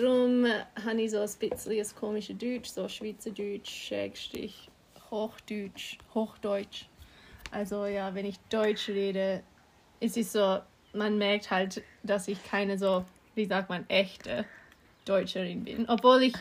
darum 0.00 0.46
habe 0.84 1.02
ich 1.02 1.10
so 1.10 1.18
ein 1.18 1.28
bisschen 1.38 1.72
ein 1.72 1.86
komisches 1.98 2.38
Deutsch, 2.38 2.68
so 2.68 2.88
Schweizerdeutsch, 2.88 3.86
Schrägstrich, 3.88 4.68
Hochdeutsch, 5.10 5.98
Hochdeutsch. 6.14 6.86
Also 7.50 7.86
ja, 7.86 8.14
wenn 8.14 8.26
ich 8.26 8.38
Deutsch 8.50 8.88
rede, 8.88 9.42
ist 10.00 10.16
es 10.16 10.32
so, 10.32 10.58
man 10.92 11.18
merkt 11.18 11.50
halt, 11.50 11.82
dass 12.02 12.28
ich 12.28 12.42
keine 12.44 12.78
so, 12.78 13.04
wie 13.34 13.46
sagt 13.46 13.68
man, 13.68 13.88
echte 13.88 14.44
Deutscherin 15.04 15.64
bin. 15.64 15.88
Obwohl 15.88 16.22
ich, 16.24 16.34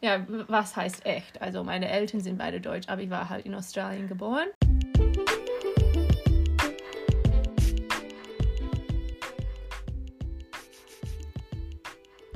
ja, 0.00 0.24
was 0.48 0.76
heißt 0.76 1.06
echt? 1.06 1.40
Also 1.40 1.64
meine 1.64 1.88
Eltern 1.88 2.20
sind 2.20 2.38
beide 2.38 2.60
deutsch, 2.60 2.88
aber 2.88 3.02
ich 3.02 3.10
war 3.10 3.28
halt 3.28 3.46
in 3.46 3.54
Australien 3.54 4.08
geboren. 4.08 4.48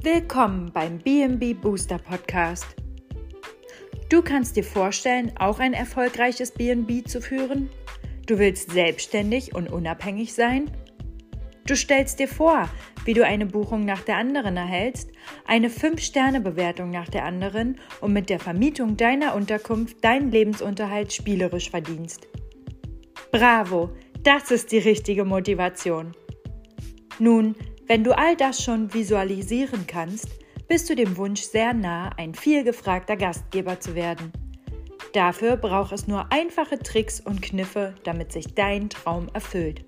Willkommen 0.02 0.72
beim 0.72 0.96
BNB 0.96 1.60
Booster 1.60 1.98
Podcast. 1.98 2.66
Du 4.08 4.22
kannst 4.22 4.56
dir 4.56 4.64
vorstellen, 4.64 5.30
auch 5.38 5.58
ein 5.58 5.74
erfolgreiches 5.74 6.52
BNB 6.52 7.06
zu 7.06 7.20
führen? 7.20 7.68
Du 8.24 8.38
willst 8.38 8.70
selbstständig 8.70 9.54
und 9.54 9.70
unabhängig 9.70 10.32
sein? 10.32 10.70
Du 11.66 11.76
stellst 11.76 12.18
dir 12.18 12.28
vor, 12.28 12.70
wie 13.04 13.12
du 13.12 13.26
eine 13.26 13.44
Buchung 13.44 13.84
nach 13.84 14.00
der 14.00 14.16
anderen 14.16 14.56
erhältst, 14.56 15.10
eine 15.44 15.68
5-Sterne-Bewertung 15.68 16.90
nach 16.90 17.10
der 17.10 17.26
anderen 17.26 17.78
und 18.00 18.14
mit 18.14 18.30
der 18.30 18.40
Vermietung 18.40 18.96
deiner 18.96 19.34
Unterkunft 19.34 20.02
deinen 20.02 20.30
Lebensunterhalt 20.30 21.12
spielerisch 21.12 21.68
verdienst. 21.68 22.26
Bravo, 23.32 23.90
das 24.22 24.50
ist 24.50 24.72
die 24.72 24.78
richtige 24.78 25.26
Motivation. 25.26 26.12
Nun, 27.18 27.54
wenn 27.90 28.04
du 28.04 28.16
all 28.16 28.36
das 28.36 28.62
schon 28.62 28.94
visualisieren 28.94 29.84
kannst, 29.84 30.28
bist 30.68 30.88
du 30.88 30.94
dem 30.94 31.16
Wunsch 31.16 31.40
sehr 31.40 31.74
nah, 31.74 32.10
ein 32.16 32.36
viel 32.36 32.62
gefragter 32.62 33.16
Gastgeber 33.16 33.80
zu 33.80 33.96
werden. 33.96 34.30
Dafür 35.12 35.56
braucht 35.56 35.90
es 35.90 36.06
nur 36.06 36.30
einfache 36.30 36.78
Tricks 36.78 37.18
und 37.18 37.42
Kniffe, 37.42 37.96
damit 38.04 38.30
sich 38.30 38.54
dein 38.54 38.90
Traum 38.90 39.26
erfüllt. 39.32 39.84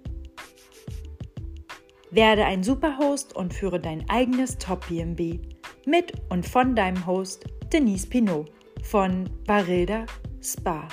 Werde 2.10 2.44
ein 2.44 2.64
Superhost 2.64 3.36
und 3.36 3.54
führe 3.54 3.78
dein 3.78 4.10
eigenes 4.10 4.58
Top-BNB 4.58 5.38
mit 5.86 6.12
und 6.28 6.44
von 6.44 6.74
deinem 6.74 7.06
Host 7.06 7.44
Denise 7.72 8.08
Pinot 8.08 8.50
von 8.82 9.30
Barilda 9.46 10.06
Spa. 10.42 10.88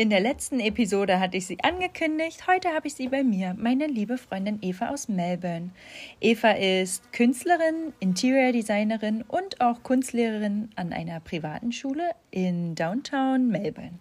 In 0.00 0.10
der 0.10 0.20
letzten 0.20 0.60
Episode 0.60 1.18
hatte 1.18 1.38
ich 1.38 1.46
sie 1.48 1.58
angekündigt. 1.64 2.46
Heute 2.46 2.68
habe 2.68 2.86
ich 2.86 2.94
sie 2.94 3.08
bei 3.08 3.24
mir, 3.24 3.56
meine 3.58 3.88
liebe 3.88 4.16
Freundin 4.16 4.60
Eva 4.62 4.90
aus 4.90 5.08
Melbourne. 5.08 5.70
Eva 6.20 6.52
ist 6.52 7.12
Künstlerin, 7.12 7.92
Interior 7.98 8.52
Designerin 8.52 9.24
und 9.26 9.60
auch 9.60 9.82
Kunstlehrerin 9.82 10.70
an 10.76 10.92
einer 10.92 11.18
privaten 11.18 11.72
Schule 11.72 12.12
in 12.30 12.76
Downtown 12.76 13.48
Melbourne. 13.48 13.98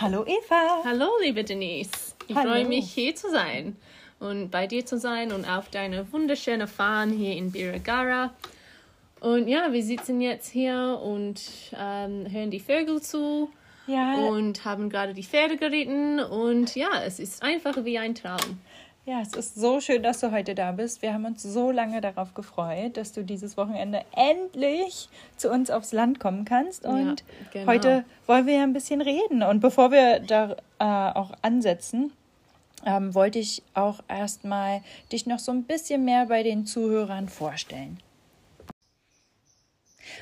Hallo 0.00 0.24
Eva. 0.24 0.82
Hallo 0.82 1.10
liebe 1.22 1.44
Denise. 1.44 2.14
Ich 2.26 2.34
Hallo. 2.34 2.48
freue 2.48 2.64
mich 2.64 2.90
hier 2.90 3.14
zu 3.14 3.30
sein 3.30 3.76
und 4.20 4.50
bei 4.50 4.66
dir 4.66 4.86
zu 4.86 4.98
sein 4.98 5.30
und 5.30 5.44
auf 5.46 5.68
deine 5.68 6.10
wunderschöne 6.10 6.66
Farm 6.66 7.10
hier 7.10 7.36
in 7.36 7.52
Birregurra. 7.52 8.32
Und 9.20 9.46
ja, 9.48 9.70
wir 9.70 9.82
sitzen 9.82 10.22
jetzt 10.22 10.50
hier 10.50 10.98
und 11.04 11.42
ähm, 11.78 12.32
hören 12.32 12.50
die 12.50 12.60
Vögel 12.60 13.02
zu 13.02 13.50
ja. 13.86 14.14
und 14.14 14.64
haben 14.64 14.90
gerade 14.90 15.14
die 15.14 15.22
Pferde 15.22 15.56
geritten 15.56 16.20
und 16.20 16.74
ja, 16.74 17.02
es 17.04 17.18
ist 17.18 17.42
einfach 17.42 17.84
wie 17.84 17.98
ein 17.98 18.14
Traum. 18.14 18.58
Ja, 19.06 19.20
es 19.20 19.34
ist 19.34 19.54
so 19.54 19.80
schön, 19.80 20.02
dass 20.02 20.20
du 20.20 20.32
heute 20.32 20.54
da 20.54 20.72
bist. 20.72 21.02
Wir 21.02 21.12
haben 21.12 21.26
uns 21.26 21.42
so 21.42 21.70
lange 21.70 22.00
darauf 22.00 22.32
gefreut, 22.32 22.96
dass 22.96 23.12
du 23.12 23.22
dieses 23.22 23.58
Wochenende 23.58 24.00
endlich 24.16 25.10
zu 25.36 25.50
uns 25.50 25.70
aufs 25.70 25.92
Land 25.92 26.20
kommen 26.20 26.46
kannst. 26.46 26.86
Und 26.86 27.20
ja, 27.20 27.24
genau. 27.52 27.66
heute 27.66 28.04
wollen 28.26 28.46
wir 28.46 28.54
ja 28.54 28.62
ein 28.62 28.72
bisschen 28.72 29.02
reden. 29.02 29.42
Und 29.42 29.60
bevor 29.60 29.90
wir 29.90 30.20
da 30.20 30.56
äh, 30.78 31.18
auch 31.18 31.32
ansetzen, 31.42 32.12
ähm, 32.86 33.14
wollte 33.14 33.38
ich 33.38 33.62
auch 33.74 34.00
erstmal 34.08 34.80
dich 35.12 35.26
noch 35.26 35.38
so 35.38 35.52
ein 35.52 35.64
bisschen 35.64 36.06
mehr 36.06 36.26
bei 36.26 36.42
den 36.42 36.64
Zuhörern 36.64 37.28
vorstellen. 37.28 37.98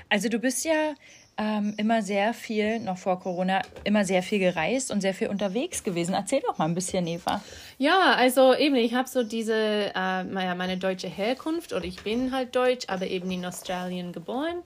Also 0.09 0.29
du 0.29 0.41
bist 0.41 0.65
ja 0.65 0.95
ähm, 1.43 1.75
immer 1.77 2.03
sehr 2.03 2.35
viel, 2.35 2.79
noch 2.79 2.99
vor 2.99 3.19
Corona, 3.19 3.63
immer 3.83 4.05
sehr 4.05 4.23
viel 4.23 4.39
gereist 4.39 4.93
und 4.93 5.01
sehr 5.01 5.13
viel 5.13 5.27
unterwegs 5.27 5.83
gewesen. 5.83 6.15
Erzähl 6.15 6.41
doch 6.41 6.57
mal 6.59 6.67
ein 6.67 6.75
bisschen, 6.75 7.05
Eva. 7.07 7.43
Ja, 7.79 8.15
also 8.15 8.55
eben, 8.55 8.77
ich 8.77 8.95
habe 8.95 9.09
so 9.09 9.25
diese, 9.25 9.91
äh, 9.93 10.23
meine, 10.23 10.77
deutsche 10.77 11.09
Herkunft 11.09 11.73
oder 11.73 11.85
ich 11.85 12.05
bin 12.05 12.31
halt 12.33 12.55
deutsch, 12.55 12.85
aber 12.87 13.09
eben 13.09 13.29
in 13.33 13.45
Australien 13.45 14.13
geboren. 14.13 14.63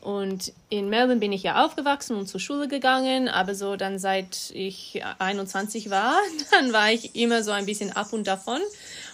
Und 0.00 0.52
in 0.68 0.88
Melbourne 0.88 1.20
bin 1.20 1.32
ich 1.32 1.44
ja 1.44 1.64
aufgewachsen 1.64 2.16
und 2.16 2.26
zur 2.26 2.40
Schule 2.40 2.66
gegangen, 2.66 3.28
aber 3.28 3.54
so 3.54 3.76
dann 3.76 3.98
seit 3.98 4.50
ich 4.52 5.02
21 5.18 5.90
war, 5.90 6.16
dann 6.50 6.72
war 6.72 6.90
ich 6.90 7.14
immer 7.14 7.44
so 7.44 7.52
ein 7.52 7.66
bisschen 7.66 7.92
ab 7.92 8.12
und 8.12 8.26
davon 8.26 8.60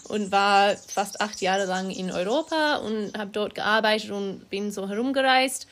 und 0.08 0.32
war 0.32 0.76
fast 0.76 1.20
acht 1.20 1.42
Jahre 1.42 1.66
lang 1.66 1.90
in 1.90 2.10
Europa 2.10 2.76
und 2.76 3.16
habe 3.16 3.30
dort 3.32 3.54
gearbeitet 3.54 4.10
und 4.10 4.48
bin 4.48 4.70
so 4.70 4.88
herumgereist 4.88 5.66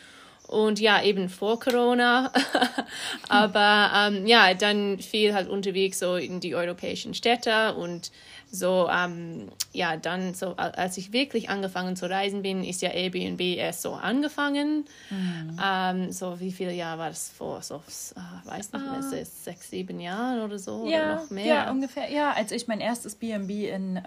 und 0.51 0.81
ja, 0.81 1.01
eben 1.03 1.29
vor 1.29 1.61
Corona. 1.61 2.33
Aber 3.29 3.93
ähm, 3.95 4.27
ja, 4.27 4.53
dann 4.55 4.99
viel 4.99 5.33
halt 5.33 5.49
unterwegs 5.49 6.01
so 6.01 6.17
in 6.17 6.41
die 6.41 6.57
europäischen 6.57 7.15
Städte 7.15 7.75
und 7.75 8.11
so, 8.53 8.89
ähm, 8.91 9.49
ja, 9.73 9.97
dann 9.97 10.35
so, 10.35 10.57
als 10.57 10.97
ich 10.97 11.13
wirklich 11.13 11.51
angefangen 11.51 11.95
zu 11.95 12.11
reisen 12.11 12.43
bin, 12.43 12.65
ist 12.65 12.83
ja 12.83 12.91
Airbnb 12.91 13.41
erst 13.41 13.83
so 13.83 13.93
angefangen. 13.93 14.87
Mhm. 15.11 15.57
Ähm, 15.65 16.13
so, 16.13 16.41
wie 16.41 16.51
viele 16.51 16.73
Jahre 16.73 16.99
war 16.99 17.09
das 17.11 17.29
vor? 17.29 17.63
So, 17.63 17.77
äh, 17.77 18.49
weiß 18.49 18.73
nicht 18.73 18.85
mehr, 18.85 18.99
ah. 18.99 19.25
sechs, 19.25 19.71
sieben 19.71 20.01
Jahren 20.01 20.43
oder 20.43 20.59
so 20.59 20.89
ja, 20.89 20.99
oder 20.99 21.15
noch 21.17 21.31
mehr? 21.31 21.47
Ja, 21.47 21.71
ungefähr. 21.71 22.11
Ja, 22.11 22.33
als 22.33 22.51
ich 22.51 22.67
mein 22.67 22.81
erstes 22.81 23.15
B&B 23.15 23.69
in 23.69 23.97
äh, 23.97 24.01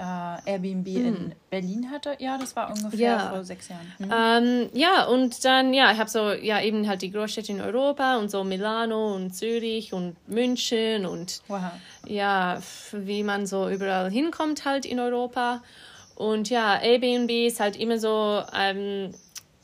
Airbnb 0.45 0.87
mhm. 0.87 1.05
in 1.05 1.35
Berlin 1.49 1.89
hatte, 1.89 2.17
ja, 2.19 2.37
das 2.37 2.55
war 2.57 2.69
ungefähr 2.69 2.99
ja. 2.99 3.29
vor 3.29 3.45
sechs 3.45 3.69
Jahren. 3.69 3.93
Mhm. 3.99 4.11
Ähm, 4.13 4.69
ja, 4.73 5.05
und 5.05 5.45
dann, 5.45 5.73
ja, 5.73 5.91
ich 5.93 5.99
habe 5.99 6.09
so, 6.09 6.33
ja, 6.33 6.61
eben 6.61 6.87
halt 6.89 7.01
die 7.01 7.11
Großstädte 7.11 7.53
in 7.53 7.61
Europa 7.61 8.17
und 8.17 8.29
so 8.29 8.43
Milano 8.43 9.15
und 9.15 9.33
Zürich 9.33 9.93
und 9.93 10.15
München 10.27 11.05
und 11.05 11.41
wow. 11.47 11.61
ja, 12.05 12.61
wie 12.91 13.23
man 13.23 13.47
so 13.47 13.69
überall 13.69 14.11
hinkommt 14.11 14.32
kommt 14.33 14.65
halt 14.65 14.85
in 14.85 14.99
Europa. 14.99 15.63
Und 16.15 16.49
ja, 16.49 16.79
Airbnb 16.81 17.29
ist 17.29 17.59
halt 17.59 17.75
immer 17.75 17.97
so, 17.97 18.43
ähm, 18.53 19.13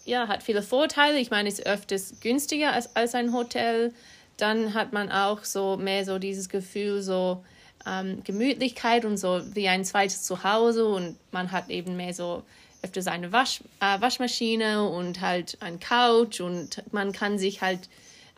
ja, 0.06 0.28
hat 0.28 0.44
viele 0.44 0.63
Vorteile. 0.63 1.19
Ich 1.19 1.31
meine, 1.31 1.50
ist 1.50 1.66
öfters 1.66 2.19
günstiger 2.22 2.74
als, 2.74 2.96
als 2.96 3.16
ein 3.16 3.34
Hotel. 3.34 3.94
Dann 4.38 4.74
hat 4.74 4.94
man 4.94 5.12
auch 5.12 5.44
so 5.44 5.78
mehr 5.78 6.06
so 6.06 6.18
dieses 6.19 6.50
Gefühl, 6.50 7.02
so 7.02 7.44
ähm, 7.85 8.24
Gemütlichkeit 8.24 9.06
und 9.06 9.18
so 9.18 9.41
wie 9.53 9.68
ein 9.68 9.84
zweites 9.84 10.24
Zuhause. 10.24 10.88
Und 10.88 11.18
man 11.31 11.51
hat 11.51 11.69
eben 11.69 11.97
mehr 11.97 12.13
so 12.13 12.44
öfters 12.81 13.07
eine 13.07 13.31
Wasch, 13.31 13.62
äh, 13.81 14.00
Waschmaschine 14.00 14.88
und 14.88 15.22
halt 15.22 15.57
ein 15.59 15.80
Couch 15.80 16.40
und 16.40 16.81
man 16.94 17.12
kann 17.12 17.38
sich 17.38 17.62
halt 17.62 17.90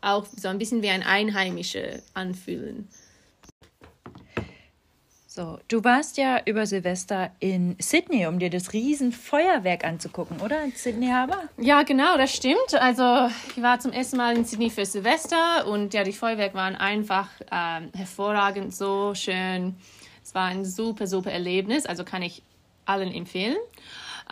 auch 0.02 0.26
so 0.36 0.48
ein 0.48 0.58
bisschen 0.58 0.82
wie 0.82 0.90
ein 0.90 1.04
Einheimischer 1.04 2.00
anfühlen. 2.16 2.88
So, 5.34 5.60
du 5.70 5.82
warst 5.86 6.18
ja 6.18 6.42
über 6.44 6.66
Silvester 6.66 7.32
in 7.40 7.78
Sydney, 7.80 8.28
um 8.28 8.38
dir 8.38 8.50
das 8.50 8.74
Riesenfeuerwerk 8.74 9.86
anzugucken, 9.86 10.42
oder? 10.42 10.62
In 10.62 10.74
Sydney 10.74 11.08
Harbour? 11.08 11.42
Ja, 11.58 11.84
genau, 11.84 12.18
das 12.18 12.36
stimmt. 12.36 12.74
Also, 12.74 13.30
ich 13.56 13.64
war 13.64 13.80
zum 13.80 13.94
ersten 13.94 14.18
Mal 14.18 14.36
in 14.36 14.44
Sydney 14.44 14.70
für 14.70 14.86
Silvester 14.86 15.68
und 15.68 15.94
ja, 15.94 16.04
die 16.04 16.12
Feuerwerke 16.12 16.56
waren 16.56 16.76
einfach 16.76 17.30
ähm, 17.50 17.92
hervorragend, 17.96 18.76
so 18.76 19.16
schön. 19.16 19.78
Es 20.22 20.36
war 20.36 20.48
ein 20.48 20.66
super, 20.66 21.08
super 21.08 21.32
Erlebnis, 21.32 21.86
also 21.86 22.04
kann 22.04 22.24
ich 22.24 22.44
allen 22.86 23.14
empfehlen. 23.14 23.56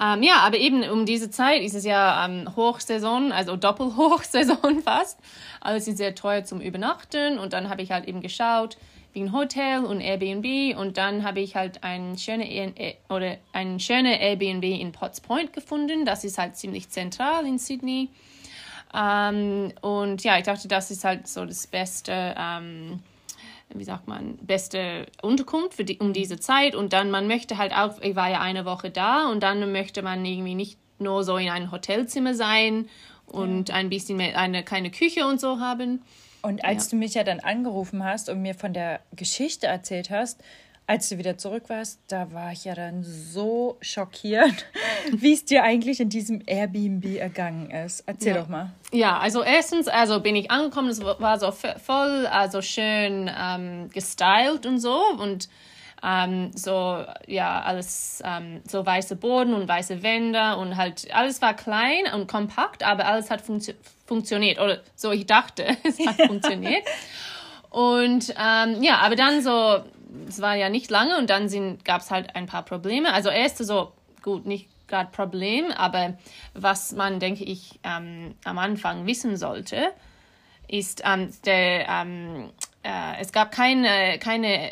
Ähm, 0.02 0.22
ja, 0.22 0.40
aber 0.42 0.57
eben 0.57 0.84
um 0.84 1.06
diese 1.06 1.30
Zeit 1.30 1.62
ist 1.62 1.75
es 1.75 1.86
ja 1.86 2.25
ähm, 2.25 2.57
Hochsaison, 2.57 3.31
also 3.31 3.56
Doppelhochsaison 3.56 4.81
fast. 4.84 5.18
Alles 5.62 5.88
ist 5.88 5.95
sehr 5.98 6.13
teuer 6.13 6.44
zum 6.44 6.60
Übernachten 6.60 7.40
und 7.40 7.54
dann 7.54 7.69
habe 7.69 7.84
ich 7.84 7.92
halt 7.92 8.06
eben 8.06 8.19
geschaut, 8.19 8.78
wegen 9.14 9.34
Hotel 9.34 9.84
und 9.84 10.02
Airbnb 10.02 10.78
und 10.78 10.98
dann 10.98 11.24
habe 11.24 11.40
ich 11.40 11.56
halt 11.56 11.84
ein 11.84 12.18
schöne 12.18 12.50
e, 12.50 12.96
oder 13.10 13.38
ein 13.54 13.80
schöne 13.80 14.22
Airbnb 14.22 14.64
in 14.64 14.92
Potts 14.92 15.22
Point 15.22 15.54
gefunden. 15.54 16.06
Das 16.06 16.24
ist 16.24 16.38
halt 16.38 16.56
ziemlich 16.56 16.90
zentral 16.90 17.46
in 17.46 17.58
Sydney. 17.58 18.10
Ähm, 18.94 19.72
und 19.82 20.24
ja, 20.24 20.38
ich 20.38 20.44
dachte, 20.44 20.68
das 20.68 20.92
ist 20.92 21.04
halt 21.04 21.28
so 21.28 21.46
das 21.46 21.68
beste, 21.68 22.36
ähm, 22.38 23.00
wie 23.74 23.84
sagt 23.84 24.08
man, 24.08 24.38
beste 24.38 25.08
Unterkunft 25.22 25.76
für 25.76 25.84
die, 25.84 25.98
um 26.00 26.14
diese 26.14 26.40
Zeit. 26.40 26.76
Und 26.76 26.94
dann, 26.94 27.12
man 27.12 27.28
möchte 27.28 27.58
halt 27.58 27.76
auch, 27.76 28.02
ich 28.02 28.16
war 28.16 28.30
ja 28.30 28.42
eine 28.42 28.66
Woche 28.66 28.90
da 28.90 29.30
und 29.30 29.42
dann 29.42 29.72
möchte 29.72 30.02
man 30.02 30.26
irgendwie 30.26 30.56
nicht 30.56 30.78
nur 31.00 31.24
so 31.24 31.38
in 31.38 31.50
einem 31.50 31.72
Hotelzimmer 31.72 32.34
sein 32.34 32.90
und 33.26 33.70
ja. 33.70 33.76
ein 33.76 33.90
bisschen 33.90 34.18
mehr, 34.18 34.38
eine 34.38 34.64
keine 34.64 34.92
Küche 34.92 35.26
und 35.26 35.40
so 35.40 35.60
haben. 35.60 36.02
Und 36.42 36.64
als 36.64 36.86
ja. 36.86 36.90
du 36.92 36.96
mich 36.98 37.14
ja 37.14 37.24
dann 37.24 37.40
angerufen 37.40 38.04
hast 38.04 38.30
und 38.30 38.42
mir 38.42 38.56
von 38.56 38.74
der 38.74 39.02
Geschichte 39.16 39.68
erzählt 39.68 40.10
hast, 40.10 40.42
als 40.90 41.08
du 41.08 41.20
wieder 41.20 41.38
zurück 41.38 41.66
warst, 41.68 42.00
da 42.08 42.34
war 42.34 42.52
ich 42.52 42.66
ja 42.66 42.74
dann 42.74 43.04
so 43.04 43.78
schockiert, 43.80 44.66
wie 45.12 45.34
es 45.34 45.46
dir 45.46 45.62
eigentlich 45.64 46.00
in 46.00 46.10
diesem 46.10 46.42
Airbnb 46.48 47.06
ergangen 47.20 47.70
ist. 47.70 48.04
Erzähl 48.08 48.34
ja. 48.34 48.42
doch 48.42 48.48
mal. 48.48 48.72
Ja, 48.92 49.20
also 49.20 49.44
erstens, 49.44 49.88
also 49.88 50.20
bin 50.20 50.36
ich 50.36 50.50
angekommen, 50.50 50.90
es 50.90 51.04
war 51.04 51.40
so 51.40 51.52
voll, 51.52 52.26
also 52.26 52.64
schön 52.64 53.30
ähm, 53.40 53.92
gestylt 53.94 54.66
und 54.66 54.80
so 54.80 55.00
und 55.20 55.48
ähm, 56.04 56.51
so, 56.56 57.04
ja, 57.28 57.62
alles, 57.62 58.22
ähm, 58.25 58.62
so 58.68 58.86
weiße 58.86 59.16
Boden 59.16 59.54
und 59.54 59.68
weiße 59.68 60.01
Wände 60.04 60.56
und 60.57 60.78
halt, 60.78 61.13
alles 61.13 61.42
war 61.42 61.54
klein 61.54 62.06
und 62.13 62.28
kompakt, 62.28 62.84
aber 62.84 63.06
alles 63.06 63.30
hat 63.30 63.42
funktio 63.42 63.74
funktioniert. 64.06 64.60
Oder 64.60 64.80
so, 64.96 65.12
ich 65.12 65.28
dachte, 65.28 65.66
es 65.84 66.00
hat 66.06 66.22
funktioniert. 66.22 66.84
Und 67.69 68.34
ähm, 68.38 68.81
ja, 68.81 68.98
aber 68.98 69.16
dann 69.16 69.44
so, 69.44 69.84
es 70.28 70.42
war 70.42 70.56
ja 70.56 70.69
nicht 70.69 70.90
lange 70.90 71.18
und 71.18 71.30
dann 71.30 71.78
gab 71.84 72.02
es 72.02 72.10
halt 72.10 72.36
ein 72.36 72.48
paar 72.48 72.63
Probleme. 72.63 73.13
Also 73.13 73.30
erst 73.30 73.60
so, 73.60 73.92
gut, 74.24 74.45
nicht 74.45 74.68
gerade 74.88 75.12
Problem, 75.12 75.72
aber 75.72 76.18
was 76.54 76.94
man, 76.94 77.19
denke 77.19 77.44
ich, 77.44 77.80
ähm, 77.84 78.36
am 78.44 78.57
Anfang 78.57 79.06
wissen 79.06 79.38
sollte, 79.38 79.92
ist 80.68 81.04
ähm, 81.06 81.31
der, 81.45 81.88
ähm, 81.88 82.50
äh, 82.84 83.20
es 83.20 83.31
gab 83.31 83.52
keine, 83.52 84.20
keine 84.20 84.72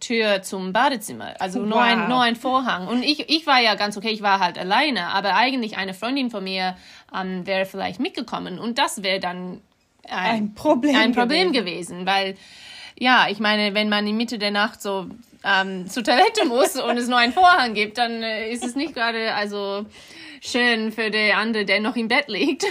Tür 0.00 0.42
zum 0.42 0.72
Badezimmer, 0.72 1.34
also 1.38 1.60
wow. 1.60 1.68
nur, 1.68 1.82
ein, 1.82 2.08
nur 2.08 2.20
ein 2.20 2.36
Vorhang. 2.36 2.86
Und 2.86 3.02
ich, 3.02 3.28
ich 3.30 3.46
war 3.46 3.60
ja 3.60 3.74
ganz 3.74 3.96
okay, 3.96 4.10
ich 4.10 4.22
war 4.22 4.40
halt 4.40 4.58
alleine, 4.58 5.08
aber 5.08 5.34
eigentlich 5.34 5.76
eine 5.76 5.94
Freundin 5.94 6.30
von 6.30 6.44
mir 6.44 6.76
ähm, 7.14 7.46
wäre 7.46 7.64
vielleicht 7.64 7.98
mitgekommen 7.98 8.58
und 8.58 8.78
das 8.78 9.02
wäre 9.02 9.20
dann 9.20 9.60
ein, 10.08 10.30
ein, 10.30 10.54
Problem, 10.54 10.96
ein 10.96 11.12
Problem 11.12 11.52
gewesen. 11.52 12.04
gewesen, 12.04 12.06
weil 12.06 12.36
ja, 12.98 13.26
ich 13.28 13.40
meine, 13.40 13.74
wenn 13.74 13.88
man 13.88 14.06
in 14.06 14.16
Mitte 14.16 14.38
der 14.38 14.50
Nacht 14.50 14.80
so 14.82 15.06
ähm, 15.44 15.88
zur 15.88 16.04
Toilette 16.04 16.44
muss 16.46 16.76
und 16.80 16.96
es 16.96 17.08
nur 17.08 17.18
einen 17.18 17.32
Vorhang 17.32 17.74
gibt, 17.74 17.98
dann 17.98 18.22
äh, 18.22 18.50
ist 18.50 18.64
es 18.64 18.74
nicht 18.74 18.94
gerade 18.94 19.34
also 19.34 19.86
schön 20.40 20.92
für 20.92 21.10
den 21.10 21.34
andere, 21.34 21.64
der 21.64 21.80
noch 21.80 21.96
im 21.96 22.08
Bett 22.08 22.28
liegt. 22.28 22.64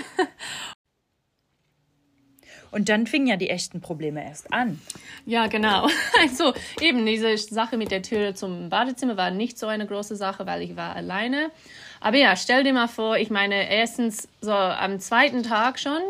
Und 2.71 2.89
dann 2.89 3.07
fingen 3.07 3.27
ja 3.27 3.37
die 3.37 3.49
echten 3.49 3.81
Probleme 3.81 4.23
erst 4.23 4.51
an. 4.53 4.79
Ja, 5.25 5.47
genau. 5.47 5.87
Also 6.21 6.53
eben 6.81 7.05
diese 7.05 7.37
Sache 7.37 7.77
mit 7.77 7.91
der 7.91 8.01
Tür 8.01 8.35
zum 8.35 8.69
Badezimmer 8.69 9.17
war 9.17 9.31
nicht 9.31 9.59
so 9.59 9.67
eine 9.67 9.85
große 9.85 10.15
Sache, 10.15 10.45
weil 10.45 10.61
ich 10.61 10.75
war 10.75 10.95
alleine. 10.95 11.51
Aber 11.99 12.17
ja, 12.17 12.35
stell 12.35 12.63
dir 12.63 12.73
mal 12.73 12.87
vor, 12.87 13.17
ich 13.17 13.29
meine, 13.29 13.69
erstens 13.69 14.27
so 14.41 14.51
am 14.51 14.99
zweiten 14.99 15.43
Tag 15.43 15.79
schon 15.79 16.01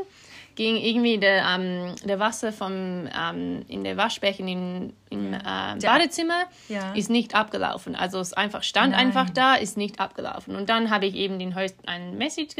ging 0.55 0.77
irgendwie 0.77 1.17
der, 1.17 1.45
ähm, 1.45 1.95
der 2.03 2.19
Wasser 2.19 2.51
vom, 2.53 2.71
ähm, 2.71 3.65
in 3.67 3.83
der 3.83 3.97
Waschbecken 3.97 4.47
in, 4.47 4.93
im 5.09 5.33
äh, 5.33 5.39
Badezimmer 5.81 6.45
ja. 6.69 6.93
ist 6.93 7.09
nicht 7.09 7.35
abgelaufen. 7.35 7.95
Also 7.95 8.19
es 8.19 8.33
einfach 8.33 8.63
stand 8.63 8.93
Nein. 8.93 9.07
einfach 9.07 9.29
da, 9.29 9.55
ist 9.55 9.77
nicht 9.77 9.99
abgelaufen. 9.99 10.55
Und 10.55 10.69
dann 10.69 10.89
habe 10.89 11.05
ich 11.05 11.15
eben 11.15 11.39
den 11.39 11.55
Host 11.55 11.75
ein 11.85 12.17
Message 12.17 12.55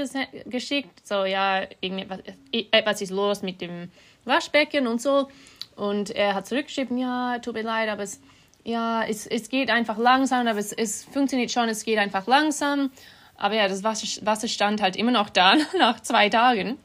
geschickt, 0.46 1.08
so 1.08 1.26
ja, 1.26 1.64
irgendetwas 1.82 2.20
etwas 2.52 3.02
ist 3.02 3.12
los 3.12 3.42
mit 3.42 3.62
dem 3.62 3.90
Waschbecken 4.26 4.88
und 4.88 5.02
so. 5.02 5.30
Und 5.76 6.12
er 6.12 6.36
hat 6.36 6.48
zurückgeschrieben, 6.48 6.98
ja, 6.98 7.40
tut 7.40 7.56
mir 7.56 7.64
leid, 7.64 7.90
aber 7.90 8.04
es, 8.04 8.22
ja, 8.64 9.04
es, 9.04 9.28
es 9.28 9.50
geht 9.50 9.70
einfach 9.70 9.98
langsam, 9.98 10.48
aber 10.48 10.60
es, 10.60 10.72
es 10.72 11.06
funktioniert 11.06 11.52
schon, 11.52 11.70
es 11.70 11.84
geht 11.84 11.98
einfach 11.98 12.28
langsam. 12.28 12.92
Aber 13.38 13.56
ja, 13.56 13.68
das 13.68 13.84
Wasser, 13.84 14.26
Wasser 14.26 14.48
stand 14.48 14.82
halt 14.82 14.96
immer 14.96 15.12
noch 15.12 15.30
da 15.30 15.56
nach 15.78 16.00
zwei 16.02 16.30
Tagen. 16.30 16.78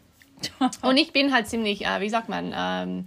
Und 0.83 0.97
ich 0.97 1.13
bin 1.13 1.33
halt 1.33 1.49
ziemlich, 1.49 1.87
äh, 1.87 2.01
wie 2.01 2.09
sagt 2.09 2.29
man, 2.29 2.55
ähm, 2.57 3.07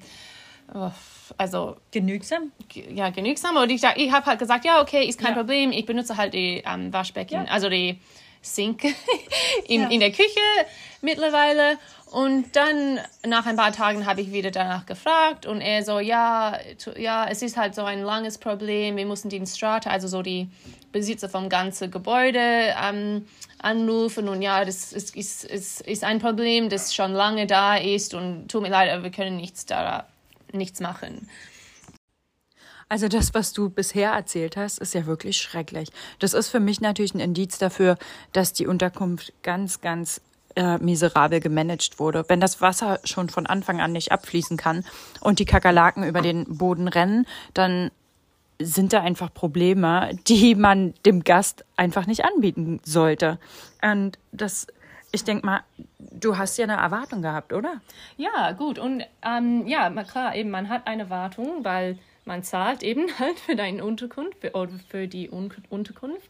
oh, 0.74 0.92
also 1.38 1.78
genügsam? 1.92 2.52
Ja, 2.74 3.10
genügsam. 3.10 3.56
Und 3.58 3.70
ich, 3.70 3.84
ich 3.96 4.12
habe 4.12 4.26
halt 4.26 4.40
gesagt, 4.40 4.66
ja, 4.66 4.82
okay, 4.82 5.06
ist 5.06 5.20
kein 5.20 5.34
ja. 5.34 5.38
Problem. 5.38 5.72
Ich 5.72 5.86
benutze 5.86 6.18
halt 6.18 6.34
die 6.34 6.64
ähm, 6.66 6.92
Waschbecken, 6.94 7.46
ja. 7.46 7.52
also 7.52 7.70
die 7.70 8.00
Sink 8.44 8.84
in, 9.68 9.82
ja. 9.82 9.88
in 9.90 10.00
der 10.00 10.12
Küche 10.12 10.40
mittlerweile. 11.02 11.78
Und 12.12 12.56
dann 12.56 13.00
nach 13.26 13.48
ein 13.48 13.56
paar 13.56 13.72
Tagen 13.72 14.06
habe 14.06 14.22
ich 14.22 14.32
wieder 14.32 14.52
danach 14.52 14.86
gefragt 14.86 15.48
und 15.48 15.62
er 15.62 15.84
so, 15.84 16.00
ja, 16.00 16.60
ja, 16.96 17.26
es 17.28 17.42
ist 17.42 17.58
halt 17.58 17.74
so 17.74 17.84
ein 17.84 18.04
langes 18.04 18.38
Problem. 18.38 18.98
Wir 18.98 19.08
mussten 19.08 19.30
den 19.30 19.48
Strata, 19.48 19.90
also 19.90 20.08
so 20.08 20.22
die 20.22 20.48
Besitzer 20.92 21.28
vom 21.28 21.50
ganzen 21.50 21.90
Gebäude 21.90 22.76
ähm, 22.80 23.26
anrufen 23.58 24.30
und 24.30 24.44
ja, 24.44 24.64
das 24.64 24.94
ist, 24.94 25.16
ist, 25.16 25.44
ist, 25.46 25.82
ist 25.82 26.04
ein 26.04 26.20
Problem, 26.20 26.70
das 26.70 26.94
schon 26.94 27.14
lange 27.14 27.48
da 27.48 27.78
ist 27.78 28.14
und 28.14 28.48
tut 28.48 28.62
mir 28.62 28.70
leid, 28.70 28.92
aber 28.92 29.04
wir 29.04 29.12
können 29.12 29.38
nichts 29.38 29.66
da 29.66 30.06
nichts 30.52 30.80
machen. 30.82 31.28
Also 32.94 33.08
das, 33.08 33.34
was 33.34 33.54
du 33.54 33.72
bisher 33.72 34.12
erzählt 34.12 34.56
hast, 34.56 34.78
ist 34.78 34.94
ja 34.94 35.08
wirklich 35.08 35.38
schrecklich. 35.38 35.90
Das 36.20 36.36
ist 36.36 36.50
für 36.50 36.60
mich 36.60 36.80
natürlich 36.80 37.16
ein 37.16 37.20
Indiz 37.20 37.58
dafür, 37.58 37.98
dass 38.34 38.54
die 38.54 38.68
Unterkunft 38.68 39.34
ganz, 39.42 39.82
ganz 39.82 40.22
äh, 40.56 40.78
miserabel 40.78 41.40
gemanagt 41.40 41.98
wurde. 41.98 42.24
Wenn 42.28 42.40
das 42.40 42.62
Wasser 42.62 43.00
schon 43.04 43.30
von 43.30 43.48
Anfang 43.48 43.82
an 43.82 43.94
nicht 43.94 44.12
abfließen 44.12 44.58
kann 44.58 44.86
und 45.22 45.40
die 45.40 45.46
Kakerlaken 45.46 46.04
über 46.04 46.22
den 46.22 46.46
Boden 46.60 46.88
rennen, 46.88 47.26
dann 47.56 47.90
sind 48.60 48.94
da 48.94 49.02
einfach 49.02 49.34
Probleme, 49.34 50.16
die 50.28 50.54
man 50.54 50.94
dem 51.04 51.24
Gast 51.24 51.66
einfach 51.76 52.06
nicht 52.06 52.24
anbieten 52.24 52.80
sollte. 52.84 53.40
Und 53.82 54.20
das, 54.32 54.68
ich 55.12 55.24
denke 55.24 55.48
mal, 55.48 55.62
du 55.98 56.38
hast 56.38 56.58
ja 56.58 56.66
eine 56.66 56.74
Erwartung 56.74 57.24
gehabt, 57.24 57.54
oder? 57.54 57.82
Ja, 58.18 58.52
gut. 58.52 58.78
Und 58.78 59.04
ähm, 59.24 59.66
ja, 59.66 59.90
klar, 60.04 60.36
eben, 60.36 60.52
man 60.52 60.70
hat 60.70 60.86
eine 60.86 61.02
Erwartung, 61.04 61.64
weil 61.64 61.98
man 62.26 62.44
zahlt 62.44 62.84
eben 62.84 63.08
halt 63.20 63.40
für 63.40 63.56
deine 63.56 63.84
Unterkunft 63.84 64.40
für, 64.42 64.52
oder 64.54 64.74
für 64.90 65.08
die 65.08 65.30
Un 65.32 65.54
Unterkunft 65.70 66.30